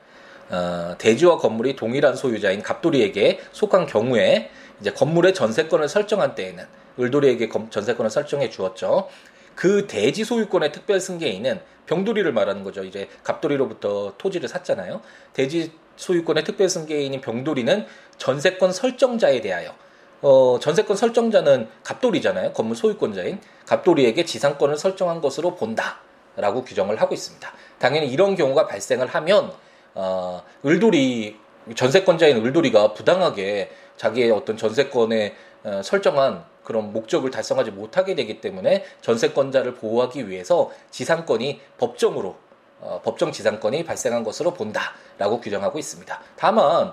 어, 0.50 0.94
대지와 0.98 1.38
건물이 1.38 1.76
동일한 1.76 2.14
소유자인 2.16 2.62
갑돌이에게 2.62 3.40
속한 3.52 3.86
경우에 3.86 4.50
이제 4.80 4.92
건물의 4.92 5.32
전세권을 5.32 5.88
설정한 5.88 6.34
때에는 6.34 6.64
을돌이에게 7.00 7.48
전세권을 7.70 8.10
설정해 8.10 8.50
주었죠. 8.50 9.08
그 9.54 9.86
대지 9.86 10.24
소유권의 10.24 10.72
특별 10.72 11.00
승계인은 11.00 11.60
병돌이를 11.86 12.32
말하는 12.32 12.64
거죠. 12.64 12.82
이제 12.82 13.08
갑돌이로부터 13.22 14.14
토지를 14.18 14.48
샀잖아요. 14.48 15.00
대지 15.32 15.72
소유권의 15.96 16.44
특별 16.44 16.68
승계인인 16.68 17.20
병돌이는 17.20 17.86
전세권 18.18 18.72
설정자에 18.72 19.40
대하여 19.40 19.74
어, 20.22 20.58
전세권 20.58 20.96
설정자는 20.96 21.68
갑돌이잖아요. 21.82 22.52
건물 22.52 22.76
소유권자인 22.76 23.40
갑돌이에게 23.66 24.24
지상권을 24.24 24.78
설정한 24.78 25.20
것으로 25.20 25.54
본다라고 25.54 26.64
규정을 26.64 27.00
하고 27.00 27.14
있습니다. 27.14 27.52
당연히 27.78 28.08
이런 28.08 28.34
경우가 28.34 28.66
발생을 28.66 29.06
하면 29.06 29.52
어, 29.94 30.42
을돌이 30.64 31.36
전세권자인 31.74 32.44
을돌이가 32.44 32.94
부당하게 32.94 33.70
자기의 33.96 34.30
어떤 34.30 34.56
전세권의 34.56 35.34
어, 35.64 35.80
설정한 35.84 36.44
그런 36.64 36.92
목적을 36.92 37.30
달성하지 37.30 37.70
못하게 37.70 38.14
되기 38.14 38.40
때문에 38.40 38.84
전세권자를 39.02 39.74
보호하기 39.74 40.28
위해서 40.28 40.70
지상권이 40.90 41.60
법정으로 41.78 42.36
어, 42.80 43.00
법정 43.04 43.32
지상권이 43.32 43.84
발생한 43.84 44.24
것으로 44.24 44.52
본다라고 44.52 45.40
규정하고 45.40 45.78
있습니다. 45.78 46.20
다만 46.36 46.92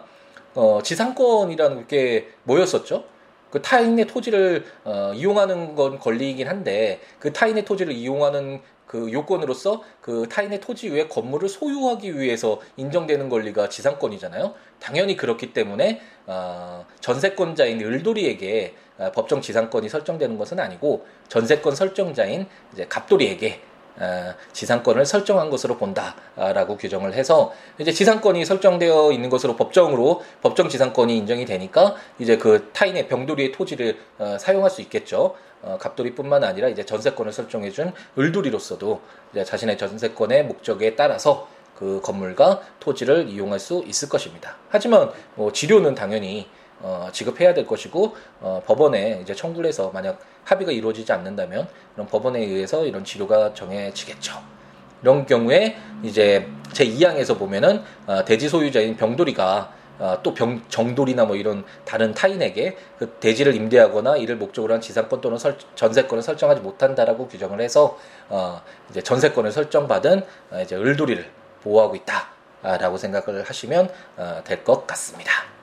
어, 0.53 0.79
지상권이라는 0.83 1.87
게 1.87 2.29
뭐였었죠? 2.43 3.05
그 3.49 3.61
타인의 3.61 4.07
토지를 4.07 4.65
어, 4.85 5.11
이용하는 5.13 5.75
건 5.75 5.99
권리이긴 5.99 6.47
한데 6.47 7.01
그 7.19 7.33
타인의 7.33 7.65
토지를 7.65 7.93
이용하는 7.93 8.61
그 8.91 9.09
요건으로서 9.09 9.81
그 10.01 10.27
타인의 10.27 10.59
토지 10.59 10.89
위에 10.89 11.07
건물을 11.07 11.47
소유하기 11.47 12.19
위해서 12.19 12.59
인정되는 12.75 13.29
권리가 13.29 13.69
지상권이잖아요. 13.69 14.53
당연히 14.81 15.15
그렇기 15.15 15.53
때문에 15.53 16.01
어, 16.27 16.85
전세권자인 16.99 17.79
을돌이에게 17.79 18.75
어, 18.97 19.11
법정 19.13 19.39
지상권이 19.39 19.87
설정되는 19.87 20.37
것은 20.37 20.59
아니고 20.59 21.05
전세권 21.29 21.73
설정자인 21.73 22.47
이제 22.73 22.85
갑돌이에게 22.89 23.61
어, 23.61 23.70
지상권을 24.53 25.05
설정한 25.05 25.49
것으로 25.49 25.77
본다라고 25.77 26.77
규정을 26.77 27.13
해서 27.13 27.53
이제 27.77 27.91
지상권이 27.91 28.45
설정되어 28.45 29.11
있는 29.11 29.29
것으로 29.29 29.55
법정으로 29.55 30.23
법정 30.41 30.69
지상권이 30.69 31.15
인정이 31.17 31.45
되니까 31.45 31.95
이제 32.19 32.37
그 32.37 32.69
타인의 32.73 33.07
병돌이의 33.07 33.51
토지를 33.51 33.97
어, 34.17 34.37
사용할 34.39 34.69
수 34.69 34.81
있겠죠. 34.81 35.35
어, 35.61 35.77
갑돌이뿐만 35.79 36.43
아니라 36.43 36.69
이제 36.69 36.83
전세권을 36.83 37.31
설정해준 37.31 37.93
을돌이로서도 38.17 39.01
이제 39.31 39.43
자신의 39.43 39.77
전세권의 39.77 40.45
목적에 40.45 40.95
따라서 40.95 41.47
그 41.75 41.99
건물과 42.01 42.61
토지를 42.79 43.27
이용할 43.29 43.59
수 43.59 43.83
있을 43.87 44.07
것입니다. 44.07 44.57
하지만 44.69 45.09
뭐 45.35 45.51
지료는 45.51 45.95
당연히 45.95 46.47
어, 46.81 47.09
지급해야 47.11 47.53
될 47.53 47.65
것이고 47.65 48.15
어, 48.41 48.61
법원에 48.65 49.19
이제 49.21 49.33
청구를 49.33 49.67
해서 49.67 49.91
만약 49.93 50.19
합의가 50.45 50.71
이루어지지 50.71 51.11
않는다면 51.11 51.67
그럼 51.93 52.07
법원에 52.07 52.39
의해서 52.39 52.85
이런 52.85 53.03
지료가 53.03 53.53
정해지겠죠. 53.53 54.33
이런 55.01 55.25
경우에 55.25 55.77
이제 56.03 56.47
제 56.73 56.85
2항에서 56.85 57.37
보면은 57.37 57.83
어, 58.07 58.23
대지 58.25 58.49
소유자인 58.49 58.95
병돌이가 58.95 59.81
어, 59.99 60.19
또 60.23 60.33
병, 60.33 60.61
정돌이나 60.67 61.25
뭐 61.25 61.35
이런 61.35 61.63
다른 61.85 62.13
타인에게 62.13 62.75
그 62.97 63.09
대지를 63.19 63.55
임대하거나 63.55 64.17
이를 64.17 64.35
목적으로 64.35 64.73
한 64.73 64.81
지상권 64.81 65.21
또는 65.21 65.37
설, 65.37 65.57
전세권을 65.75 66.23
설정하지 66.23 66.61
못한다라고 66.61 67.27
규정을 67.27 67.61
해서 67.61 67.99
어, 68.29 68.61
이제 68.89 69.01
전세권을 69.01 69.51
설정받은 69.51 70.23
어, 70.51 70.61
이제 70.61 70.75
을돌이를 70.75 71.29
보호하고 71.63 71.95
있다라고 71.95 72.97
생각을 72.97 73.43
하시면 73.43 73.89
어, 74.17 74.41
될것 74.43 74.87
같습니다. 74.87 75.60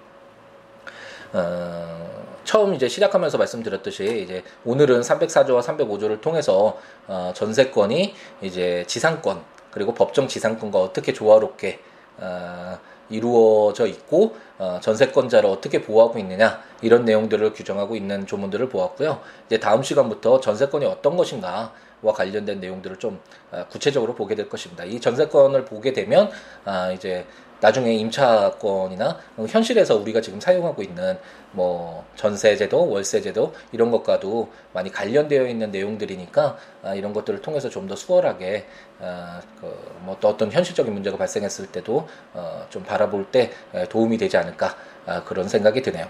어, 1.33 2.09
처음 2.45 2.75
이제 2.75 2.89
시작하면서 2.89 3.37
말씀드렸듯이 3.39 4.23
이제 4.23 4.43
오늘은 4.65 5.03
304조와 5.03 5.63
305조를 5.63 6.21
통해서 6.21 6.79
어, 7.07 7.33
전세권이 7.35 8.15
이제 8.41 8.85
지상권 8.87 9.43
그리고 9.71 9.93
법정 9.93 10.29
지상권과 10.29 10.79
어떻게 10.79 11.13
조화롭게 11.13 11.81
어, 12.19 12.79
이루어져 13.11 13.87
있고 13.87 14.37
어, 14.59 14.79
전세권자를 14.81 15.49
어떻게 15.49 15.83
보호하고 15.83 16.19
있느냐 16.19 16.63
이런 16.83 17.05
내용들을 17.05 17.53
규정하고 17.53 17.97
있는 17.97 18.27
조문들을 18.27 18.69
보았고요. 18.69 19.21
이제 19.47 19.59
다음 19.59 19.83
시간부터 19.83 20.41
전세권이 20.41 20.87
어떤 20.87 21.17
것인가 21.17 21.73
와 22.01 22.13
관련된 22.13 22.61
내용들을 22.61 22.99
좀 22.99 23.21
어, 23.51 23.67
구체적으로 23.71 24.15
보게 24.15 24.35
될 24.35 24.49
것입니다. 24.49 24.85
이 24.85 25.01
전세권을 25.01 25.65
보게 25.65 25.93
되면 25.93 26.31
아 26.65 26.93
이제 26.93 27.27
나중에 27.61 27.93
임차권이나 27.95 29.19
현실에서 29.49 29.97
우리가 29.97 30.21
지금 30.21 30.41
사용하고 30.41 30.83
있는 30.83 31.19
뭐 31.53 32.05
전세제도, 32.15 32.89
월세제도 32.91 33.53
이런 33.73 33.91
것과도 33.91 34.51
많이 34.73 34.93
관련되어 34.93 35.47
있는 35.47 35.71
내용들이니까 35.71 36.57
아, 36.83 36.95
이런 36.95 37.13
것들을 37.13 37.43
통해서 37.43 37.69
좀 37.69 37.89
더 37.89 37.97
수월하게 37.97 38.67
아, 39.01 39.41
그뭐 39.61 40.19
어떤 40.23 40.53
현실적인 40.53 40.93
문제가 40.93 41.17
발생했을 41.17 41.69
때도 41.69 42.07
어, 42.35 42.67
좀 42.69 42.83
바라볼 42.85 43.31
때 43.31 43.51
도움이 43.89 44.19
되지 44.19 44.37
않을까 44.37 44.77
아, 45.07 45.25
그런 45.25 45.49
생각이 45.49 45.81
드네요. 45.81 46.07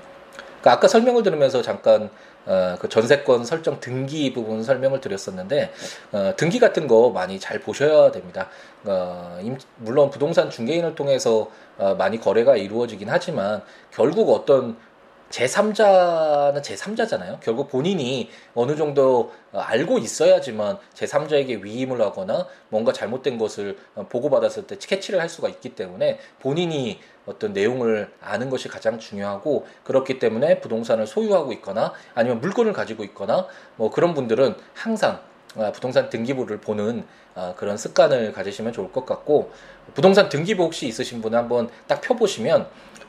그러니까 0.61 0.73
아까 0.73 0.89
설명을 0.89 1.23
들으면서 1.23 1.63
잠깐 1.63 2.11
어, 2.49 2.77
그 2.81 2.89
전세권 2.89 3.45
설정 3.45 3.79
등기 3.79 4.33
부분 4.33 4.63
설명을 4.65 5.03
드렸었는데 5.03 5.71
어, 6.13 6.33
등기 6.37 6.59
같은 6.59 6.89
거 6.89 7.11
많이 7.11 7.39
잘 7.39 7.59
보셔야 7.61 8.11
됩니다. 8.11 8.49
어, 8.85 9.39
임, 9.43 9.59
물론 9.77 10.09
부동산 10.11 10.49
중개인을 10.49 10.95
통해서 10.95 11.51
어, 11.77 11.95
많이 11.95 12.19
거래가 12.19 12.57
이루어지긴 12.57 13.11
하지만 13.11 13.63
결국 13.91 14.31
어떤 14.31 14.77
제3자는 15.31 16.63
제3자잖아요. 16.63 17.41
결국 17.41 17.69
본인이 17.69 18.31
어느 18.55 18.77
정도 18.77 19.33
어, 19.53 19.61
알고 19.61 19.99
있어야지만 19.99 20.79
제3자에게 20.95 21.63
위임을 21.63 22.01
하거나 22.01 22.47
뭔가 22.71 22.93
잘못된 22.93 23.39
것을 23.39 23.79
어, 23.95 24.07
보고받았을 24.09 24.67
때 24.67 24.77
캐치를 24.79 25.21
할 25.21 25.29
수가 25.29 25.49
있기 25.49 25.71
때문에 25.75 26.19
본인이 26.41 27.01
어떤 27.27 27.53
내용을 27.53 28.11
아는 28.21 28.49
것이 28.49 28.69
가장 28.69 28.99
중요하고 28.99 29.67
그렇기 29.85 30.19
때문에 30.19 30.61
부동산을 30.61 31.07
소유하고 31.07 31.53
있거나 31.55 31.93
아니면 32.15 32.41
물건을 32.41 32.73
가지고 32.73 33.05
있거나 33.05 33.47
뭐 33.77 33.91
그런 33.91 34.15
분들은 34.15 34.57
항상 34.75 35.21
어, 35.57 35.73
부동산 35.73 36.09
등기부를 36.09 36.59
보는 36.61 37.05
그런 37.57 37.77
습관을 37.77 38.33
가지시면 38.33 38.73
좋을 38.73 38.91
것 38.91 39.07
같고 39.07 39.53
부동산 39.95 40.29
등기부 40.29 40.65
혹시 40.65 40.89
있으신 40.89 41.23
분은 41.23 41.39
한번 41.39 41.69
딱 41.87 42.01
펴보시면 42.01 42.67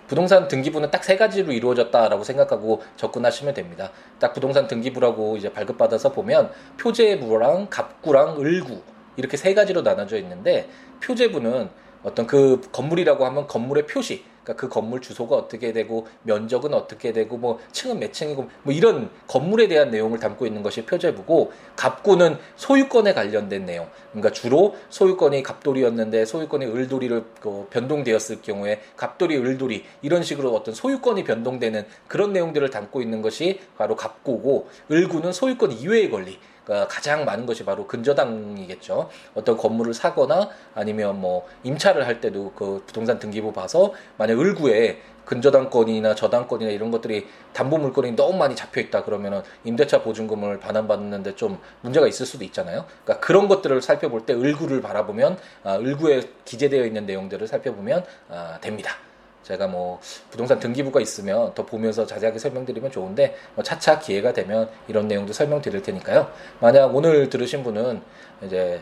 부동산 0.09 0.47
등기부는 0.47 0.91
딱 0.91 1.03
세 1.09 1.15
가지로 1.17 1.53
이루어졌다라고 1.53 2.23
생각하고 2.23 2.81
접근하시면 2.97 3.53
됩니다. 3.53 3.91
딱 4.19 4.33
부동산 4.33 4.67
등기부라고 4.67 5.37
이제 5.37 5.51
발급받아서 5.51 6.11
보면 6.11 6.51
표제부랑 6.77 7.67
갑구랑 7.69 8.39
을구 8.39 8.81
이렇게 9.15 9.37
세 9.37 9.53
가지로 9.53 9.81
나눠져 9.81 10.17
있는데 10.17 10.69
표제부는 11.03 11.69
어떤 12.03 12.27
그 12.27 12.61
건물이라고 12.71 13.25
하면 13.25 13.47
건물의 13.47 13.87
표시 13.87 14.23
그러니까 14.49 14.53
그 14.55 14.67
건물 14.67 14.99
주소가 14.99 15.35
어떻게 15.35 15.71
되고 15.71 16.07
면적은 16.23 16.73
어떻게 16.73 17.13
되고 17.13 17.37
뭐 17.37 17.59
층은 17.71 17.99
몇 17.99 18.11
층이고 18.11 18.49
뭐 18.63 18.73
이런 18.73 19.09
건물에 19.27 19.67
대한 19.67 19.91
내용을 19.91 20.19
담고 20.19 20.47
있는 20.47 20.63
것이 20.63 20.85
표제부고 20.85 21.51
갑구는 21.75 22.37
소유권에 22.55 23.13
관련된 23.13 23.65
내용. 23.65 23.87
그러니까 24.11 24.31
주로 24.31 24.75
소유권이 24.89 25.43
갑돌이였는데 25.43 26.25
소유권이 26.25 26.65
을돌이로 26.65 27.23
그 27.39 27.67
변동되었을 27.69 28.41
경우에 28.41 28.81
갑돌이 28.95 29.37
을돌이 29.37 29.85
이런 30.01 30.23
식으로 30.23 30.55
어떤 30.55 30.73
소유권이 30.73 31.23
변동되는 31.23 31.85
그런 32.07 32.33
내용들을 32.33 32.69
담고 32.71 33.01
있는 33.01 33.21
것이 33.21 33.59
바로 33.77 33.95
갑구고 33.95 34.67
을구는 34.91 35.31
소유권 35.31 35.73
이외의 35.73 36.09
권리. 36.09 36.39
그러니까 36.63 36.87
가장 36.87 37.25
많은 37.25 37.45
것이 37.45 37.65
바로 37.65 37.87
근저당이겠죠. 37.87 39.09
어떤 39.35 39.57
건물을 39.57 39.93
사거나 39.93 40.49
아니면 40.75 41.19
뭐 41.19 41.47
임차를 41.63 42.05
할 42.05 42.21
때도 42.21 42.53
그 42.55 42.83
부동산 42.85 43.19
등기부 43.19 43.53
봐서 43.53 43.93
만약 44.17 44.39
을구에 44.39 44.99
근저당권이나 45.29 46.15
저당권이나 46.15 46.71
이런 46.71 46.89
것들이 46.89 47.27
담보 47.53 47.77
물건이 47.77 48.15
너무 48.15 48.35
많이 48.35 48.55
잡혀 48.55 48.81
있다 48.81 49.03
그러면은 49.03 49.43
임대차 49.63 50.01
보증금을 50.01 50.59
반환받는데 50.59 51.35
좀 51.35 51.59
문제가 51.81 52.07
있을 52.07 52.25
수도 52.25 52.43
있잖아요. 52.45 52.85
그러니까 53.03 53.25
그런 53.25 53.47
것들을 53.47 53.79
살펴볼 53.83 54.25
때 54.25 54.33
을구를 54.33 54.81
바라보면 54.81 55.37
아, 55.63 55.75
을구에 55.75 56.23
기재되어 56.45 56.83
있는 56.83 57.05
내용들을 57.05 57.47
살펴보면 57.47 58.03
아, 58.29 58.57
됩니다. 58.59 58.95
제가 59.49 59.67
뭐 59.67 59.99
부동산 60.29 60.59
등기부가 60.59 61.01
있으면 61.01 61.53
더 61.55 61.65
보면서 61.65 62.05
자세하게 62.05 62.37
설명드리면 62.37 62.91
좋은데 62.91 63.35
뭐 63.55 63.63
차차 63.63 63.97
기회가 63.97 64.31
되면 64.31 64.69
이런 64.87 65.07
내용도 65.07 65.33
설명드릴 65.33 65.81
테니까요. 65.81 66.31
만약 66.59 66.95
오늘 66.95 67.29
들으신 67.29 67.63
분은 67.63 68.01
이제 68.43 68.79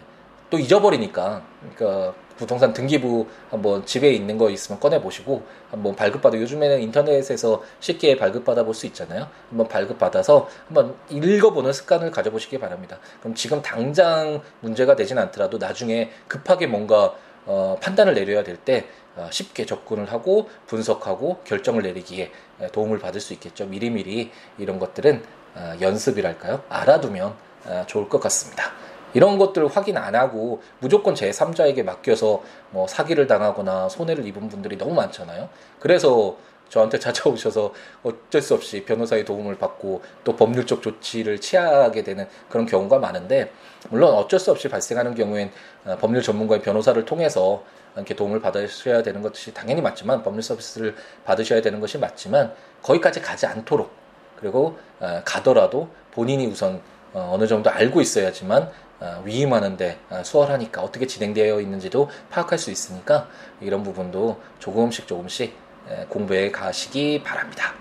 또 0.50 0.60
잊어버리니까 0.60 1.42
그러니까 1.76 2.14
부동산 2.36 2.72
등기부 2.72 3.26
한번 3.50 3.86
집에 3.86 4.12
있는 4.12 4.38
거 4.38 4.50
있으면 4.50 4.80
꺼내 4.80 5.02
보시고 5.02 5.42
한번 5.72 5.96
발급받아 5.96 6.38
요즘에는 6.38 6.82
인터넷에서 6.82 7.64
쉽게 7.80 8.18
발급받아 8.18 8.64
볼 8.64 8.74
수 8.76 8.86
있잖아요. 8.88 9.28
한번 9.50 9.68
발급받아서 9.70 10.48
한번 10.68 10.96
읽어보는 11.10 11.74
습관을 11.74 12.12
가져보시기 12.12 12.60
바랍니다. 12.60 13.00
그럼 13.22 13.34
지금 13.36 13.62
당장 13.62 14.42
문제가 14.60 14.96
되진 14.96 15.18
않더라도 15.18 15.58
나중에 15.58 16.12
급하게 16.28 16.68
뭔가 16.68 17.16
어, 17.48 17.78
판단을 17.82 18.14
내려야 18.14 18.44
될때 18.44 18.86
어, 19.07 19.07
쉽게 19.32 19.66
접근을 19.66 20.12
하고 20.12 20.50
분석하고 20.68 21.42
결정을 21.44 21.84
내리기에 21.84 22.32
도움을 22.72 23.00
받을 23.00 23.22
수 23.22 23.34
있겠죠. 23.34 23.66
미리미리 23.66 24.32
이런 24.58 24.80
것들은 24.80 25.24
어, 25.56 25.74
연습이랄까요? 25.82 26.64
알아두면 26.70 27.36
어, 27.66 27.84
좋을 27.88 28.10
것 28.10 28.20
같습니다. 28.22 28.72
이런 29.14 29.38
것들을 29.38 29.68
확인 29.70 29.98
안 29.98 30.16
하고 30.16 30.62
무조건 30.80 31.16
제3자에게 31.16 31.84
맡겨서 31.84 32.44
뭐 32.72 32.88
사기를 32.88 33.26
당하거나 33.26 33.90
손해를 33.90 34.26
입은 34.28 34.50
분들이 34.50 34.78
너무 34.78 34.94
많잖아요. 34.94 35.50
그래서 35.80 36.38
저한테 36.70 37.00
찾아오셔서 37.00 37.74
어쩔 38.04 38.42
수 38.42 38.54
없이 38.54 38.84
변호사의 38.84 39.26
도움을 39.26 39.58
받고 39.58 40.02
또 40.24 40.36
법률적 40.36 40.82
조치를 40.82 41.40
취하게 41.40 42.04
되는 42.04 42.28
그런 42.50 42.66
경우가 42.66 43.00
많은데 43.00 43.52
물론 43.90 44.14
어쩔 44.14 44.40
수 44.40 44.52
없이 44.52 44.68
발생하는 44.68 45.16
경우엔 45.16 45.52
법률 46.00 46.22
전문가의 46.22 46.62
변호사를 46.62 47.04
통해서 47.06 47.64
이렇게 47.98 48.16
도움을 48.16 48.40
받으셔야 48.40 49.04
되는 49.04 49.22
것이 49.22 49.54
당연히 49.54 49.82
맞지만 49.82 50.24
법률 50.24 50.44
서비스를 50.44 50.96
받으셔야 51.26 51.62
되는 51.62 51.80
것이 51.80 51.98
맞지만 51.98 52.54
거기까지 52.82 53.22
가지 53.22 53.46
않도록 53.46 53.92
그리고 54.40 54.78
어, 55.00 55.22
가더라도 55.26 55.90
본인이 56.12 56.46
우선 56.46 56.82
어, 57.14 57.32
어느 57.34 57.48
정도 57.48 57.70
알고 57.70 58.02
있어야지만 58.02 58.70
어, 59.00 59.22
위임하는데 59.26 60.00
어, 60.10 60.22
수월하니까 60.24 60.82
어떻게 60.82 61.08
진행되어 61.08 61.60
있는지도 61.60 62.10
파악할 62.30 62.58
수 62.58 62.72
있으니까 62.72 63.28
이런 63.62 63.84
부분도 63.84 64.40
조금씩 64.60 65.08
조금씩 65.08 65.68
공부해 66.10 66.52
가시기 66.52 67.24
바랍니다. 67.24 67.74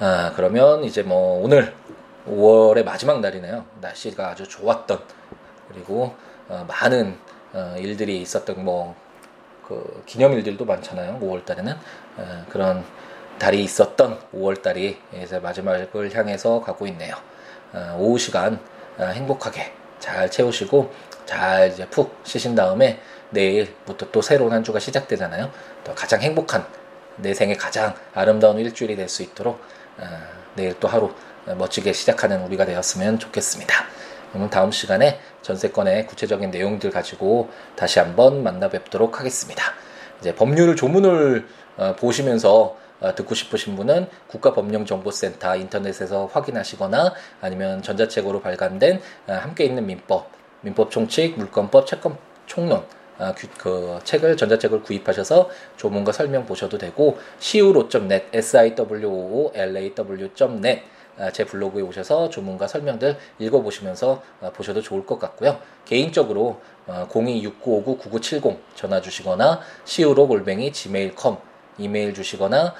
아, 0.00 0.32
그러면 0.34 0.82
이제 0.82 1.02
뭐 1.02 1.40
오늘 1.40 1.72
5월의 2.26 2.84
마지막 2.84 3.20
날이네요. 3.20 3.64
날씨가 3.80 4.30
아주 4.30 4.48
좋았던 4.48 4.98
그리고 5.68 6.14
어, 6.48 6.66
많은 6.66 7.16
어, 7.54 7.74
일들이 7.78 8.20
있었던 8.20 8.62
뭐 8.64 8.94
그 9.66 10.02
기념일들도 10.06 10.64
많잖아요. 10.64 11.18
5월 11.20 11.44
달에는 11.44 11.72
어, 12.18 12.44
그런 12.50 12.84
달이 13.38 13.64
있었던 13.64 14.20
5월 14.34 14.62
달이 14.62 14.98
이제 15.22 15.38
마지막을 15.38 16.14
향해서 16.14 16.60
가고 16.60 16.86
있네요. 16.88 17.14
어, 17.72 17.96
오후 17.98 18.18
시간 18.18 18.60
어, 18.98 19.04
행복하게 19.06 19.72
잘 19.98 20.30
채우시고 20.30 20.92
잘 21.24 21.70
이제 21.72 21.88
푹 21.88 22.20
쉬신 22.24 22.54
다음에 22.54 23.00
내일부터 23.30 24.10
또 24.12 24.20
새로운 24.20 24.52
한 24.52 24.62
주가 24.62 24.78
시작되잖아요. 24.78 25.50
또 25.82 25.94
가장 25.94 26.20
행복한 26.20 26.66
내 27.16 27.32
생에 27.32 27.54
가장 27.54 27.94
아름다운 28.12 28.58
일주일이 28.58 28.96
될 28.96 29.08
수 29.08 29.22
있도록 29.22 29.60
어, 29.98 30.04
내일 30.56 30.78
또 30.78 30.88
하루 30.88 31.12
멋지게 31.46 31.92
시작하는 31.92 32.42
우리가 32.44 32.64
되었으면 32.66 33.18
좋겠습니다. 33.18 33.74
그럼 34.34 34.50
다음 34.50 34.72
시간에 34.72 35.20
전세권의 35.42 36.08
구체적인 36.08 36.50
내용들 36.50 36.90
가지고 36.90 37.50
다시 37.76 38.00
한번 38.00 38.42
만나 38.42 38.68
뵙도록 38.68 39.20
하겠습니다. 39.20 39.62
이제 40.18 40.34
법률 40.34 40.74
조문을 40.74 41.46
어, 41.76 41.94
보시면서 41.96 42.76
어, 43.00 43.14
듣고 43.14 43.36
싶으신 43.36 43.76
분은 43.76 44.08
국가법령정보센터 44.26 45.54
인터넷에서 45.54 46.26
확인하시거나 46.26 47.14
아니면 47.40 47.80
전자책으로 47.82 48.40
발간된 48.40 49.00
어, 49.28 49.32
함께 49.34 49.66
있는 49.66 49.86
민법, 49.86 50.28
민법 50.62 50.90
총칙, 50.90 51.38
물권법, 51.38 51.86
채권 51.86 52.18
총론 52.46 52.84
아, 53.18 53.32
그 53.58 54.00
책을 54.02 54.36
전자책을 54.36 54.82
구입하셔서 54.82 55.48
조문과 55.76 56.10
설명 56.10 56.44
보셔도 56.46 56.78
되고 56.78 57.18
siwo.net 57.38 58.26
siwoolaw.net 58.34 59.62
아, 60.80 60.93
제 61.32 61.44
블로그에 61.44 61.82
오셔서 61.82 62.28
조문과 62.28 62.66
설명들 62.66 63.16
읽어보시면서 63.38 64.22
아, 64.40 64.50
보셔도 64.50 64.82
좋을 64.82 65.06
것 65.06 65.18
같고요. 65.18 65.58
개인적으로 65.84 66.60
026959-9970 66.86 68.58
전화 68.74 69.00
주시거나 69.00 69.60
siwo 69.86 70.26
골뱅이 70.26 70.72
gmail.com 70.72 71.36
이메일 71.78 72.14
주시거나 72.14 72.74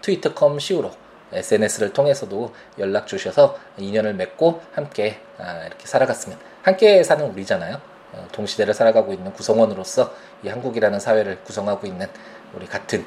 트위터컴 0.00 0.56
siwo 0.56 0.90
SNS를 1.32 1.92
통해서도 1.92 2.52
연락 2.78 3.06
주셔서 3.06 3.58
인연을 3.78 4.14
맺고 4.14 4.60
함께 4.72 5.20
이렇게 5.66 5.86
살아갔으면 5.86 6.38
함께 6.62 7.02
사는 7.02 7.24
우리잖아요. 7.26 7.80
어, 8.12 8.28
동시대를 8.32 8.74
살아가고 8.74 9.12
있는 9.14 9.32
구성원으로서 9.32 10.14
이 10.44 10.48
한국이라는 10.48 11.00
사회를 11.00 11.42
구성하고 11.44 11.86
있는 11.86 12.06
우리 12.54 12.66
같은 12.66 13.04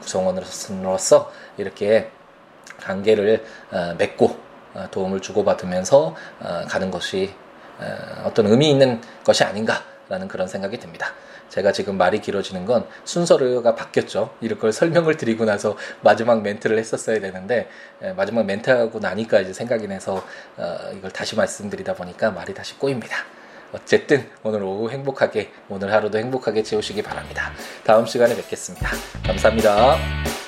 구성원으로서 0.00 1.32
이렇게 1.58 2.10
관계를 2.80 3.44
어, 3.70 3.94
맺고 3.98 4.36
어, 4.74 4.88
도움을 4.90 5.20
주고받으면서 5.20 6.14
가는 6.68 6.90
것이 6.90 7.32
어떤 8.24 8.46
의미 8.46 8.70
있는 8.70 9.00
것이 9.24 9.44
아닌가라는 9.44 10.28
그런 10.28 10.48
생각이 10.48 10.78
듭니다. 10.78 11.12
제가 11.48 11.70
지금 11.70 11.96
말이 11.96 12.20
길어지는 12.20 12.64
건 12.66 12.86
순서가 13.04 13.74
바뀌었죠. 13.74 14.34
이걸 14.40 14.72
설명을 14.72 15.16
드리고 15.16 15.44
나서 15.44 15.76
마지막 16.00 16.42
멘트를 16.42 16.78
했었어야 16.78 17.20
되는데 17.20 17.68
마지막 18.16 18.44
멘트하고 18.46 18.98
나니까 18.98 19.40
이제 19.40 19.52
생각이 19.52 19.86
나서 19.86 20.24
이걸 20.96 21.12
다시 21.12 21.36
말씀드리다 21.36 21.94
보니까 21.94 22.32
말이 22.32 22.54
다시 22.54 22.76
꼬입니다. 22.78 23.16
어쨌든 23.72 24.28
오늘 24.42 24.62
오후 24.62 24.90
행복하게 24.90 25.52
오늘 25.68 25.92
하루도 25.92 26.18
행복하게 26.18 26.62
채우시기 26.62 27.02
바랍니다. 27.02 27.52
다음 27.84 28.06
시간에 28.06 28.34
뵙겠습니다. 28.34 28.90
감사합니다. 29.24 30.43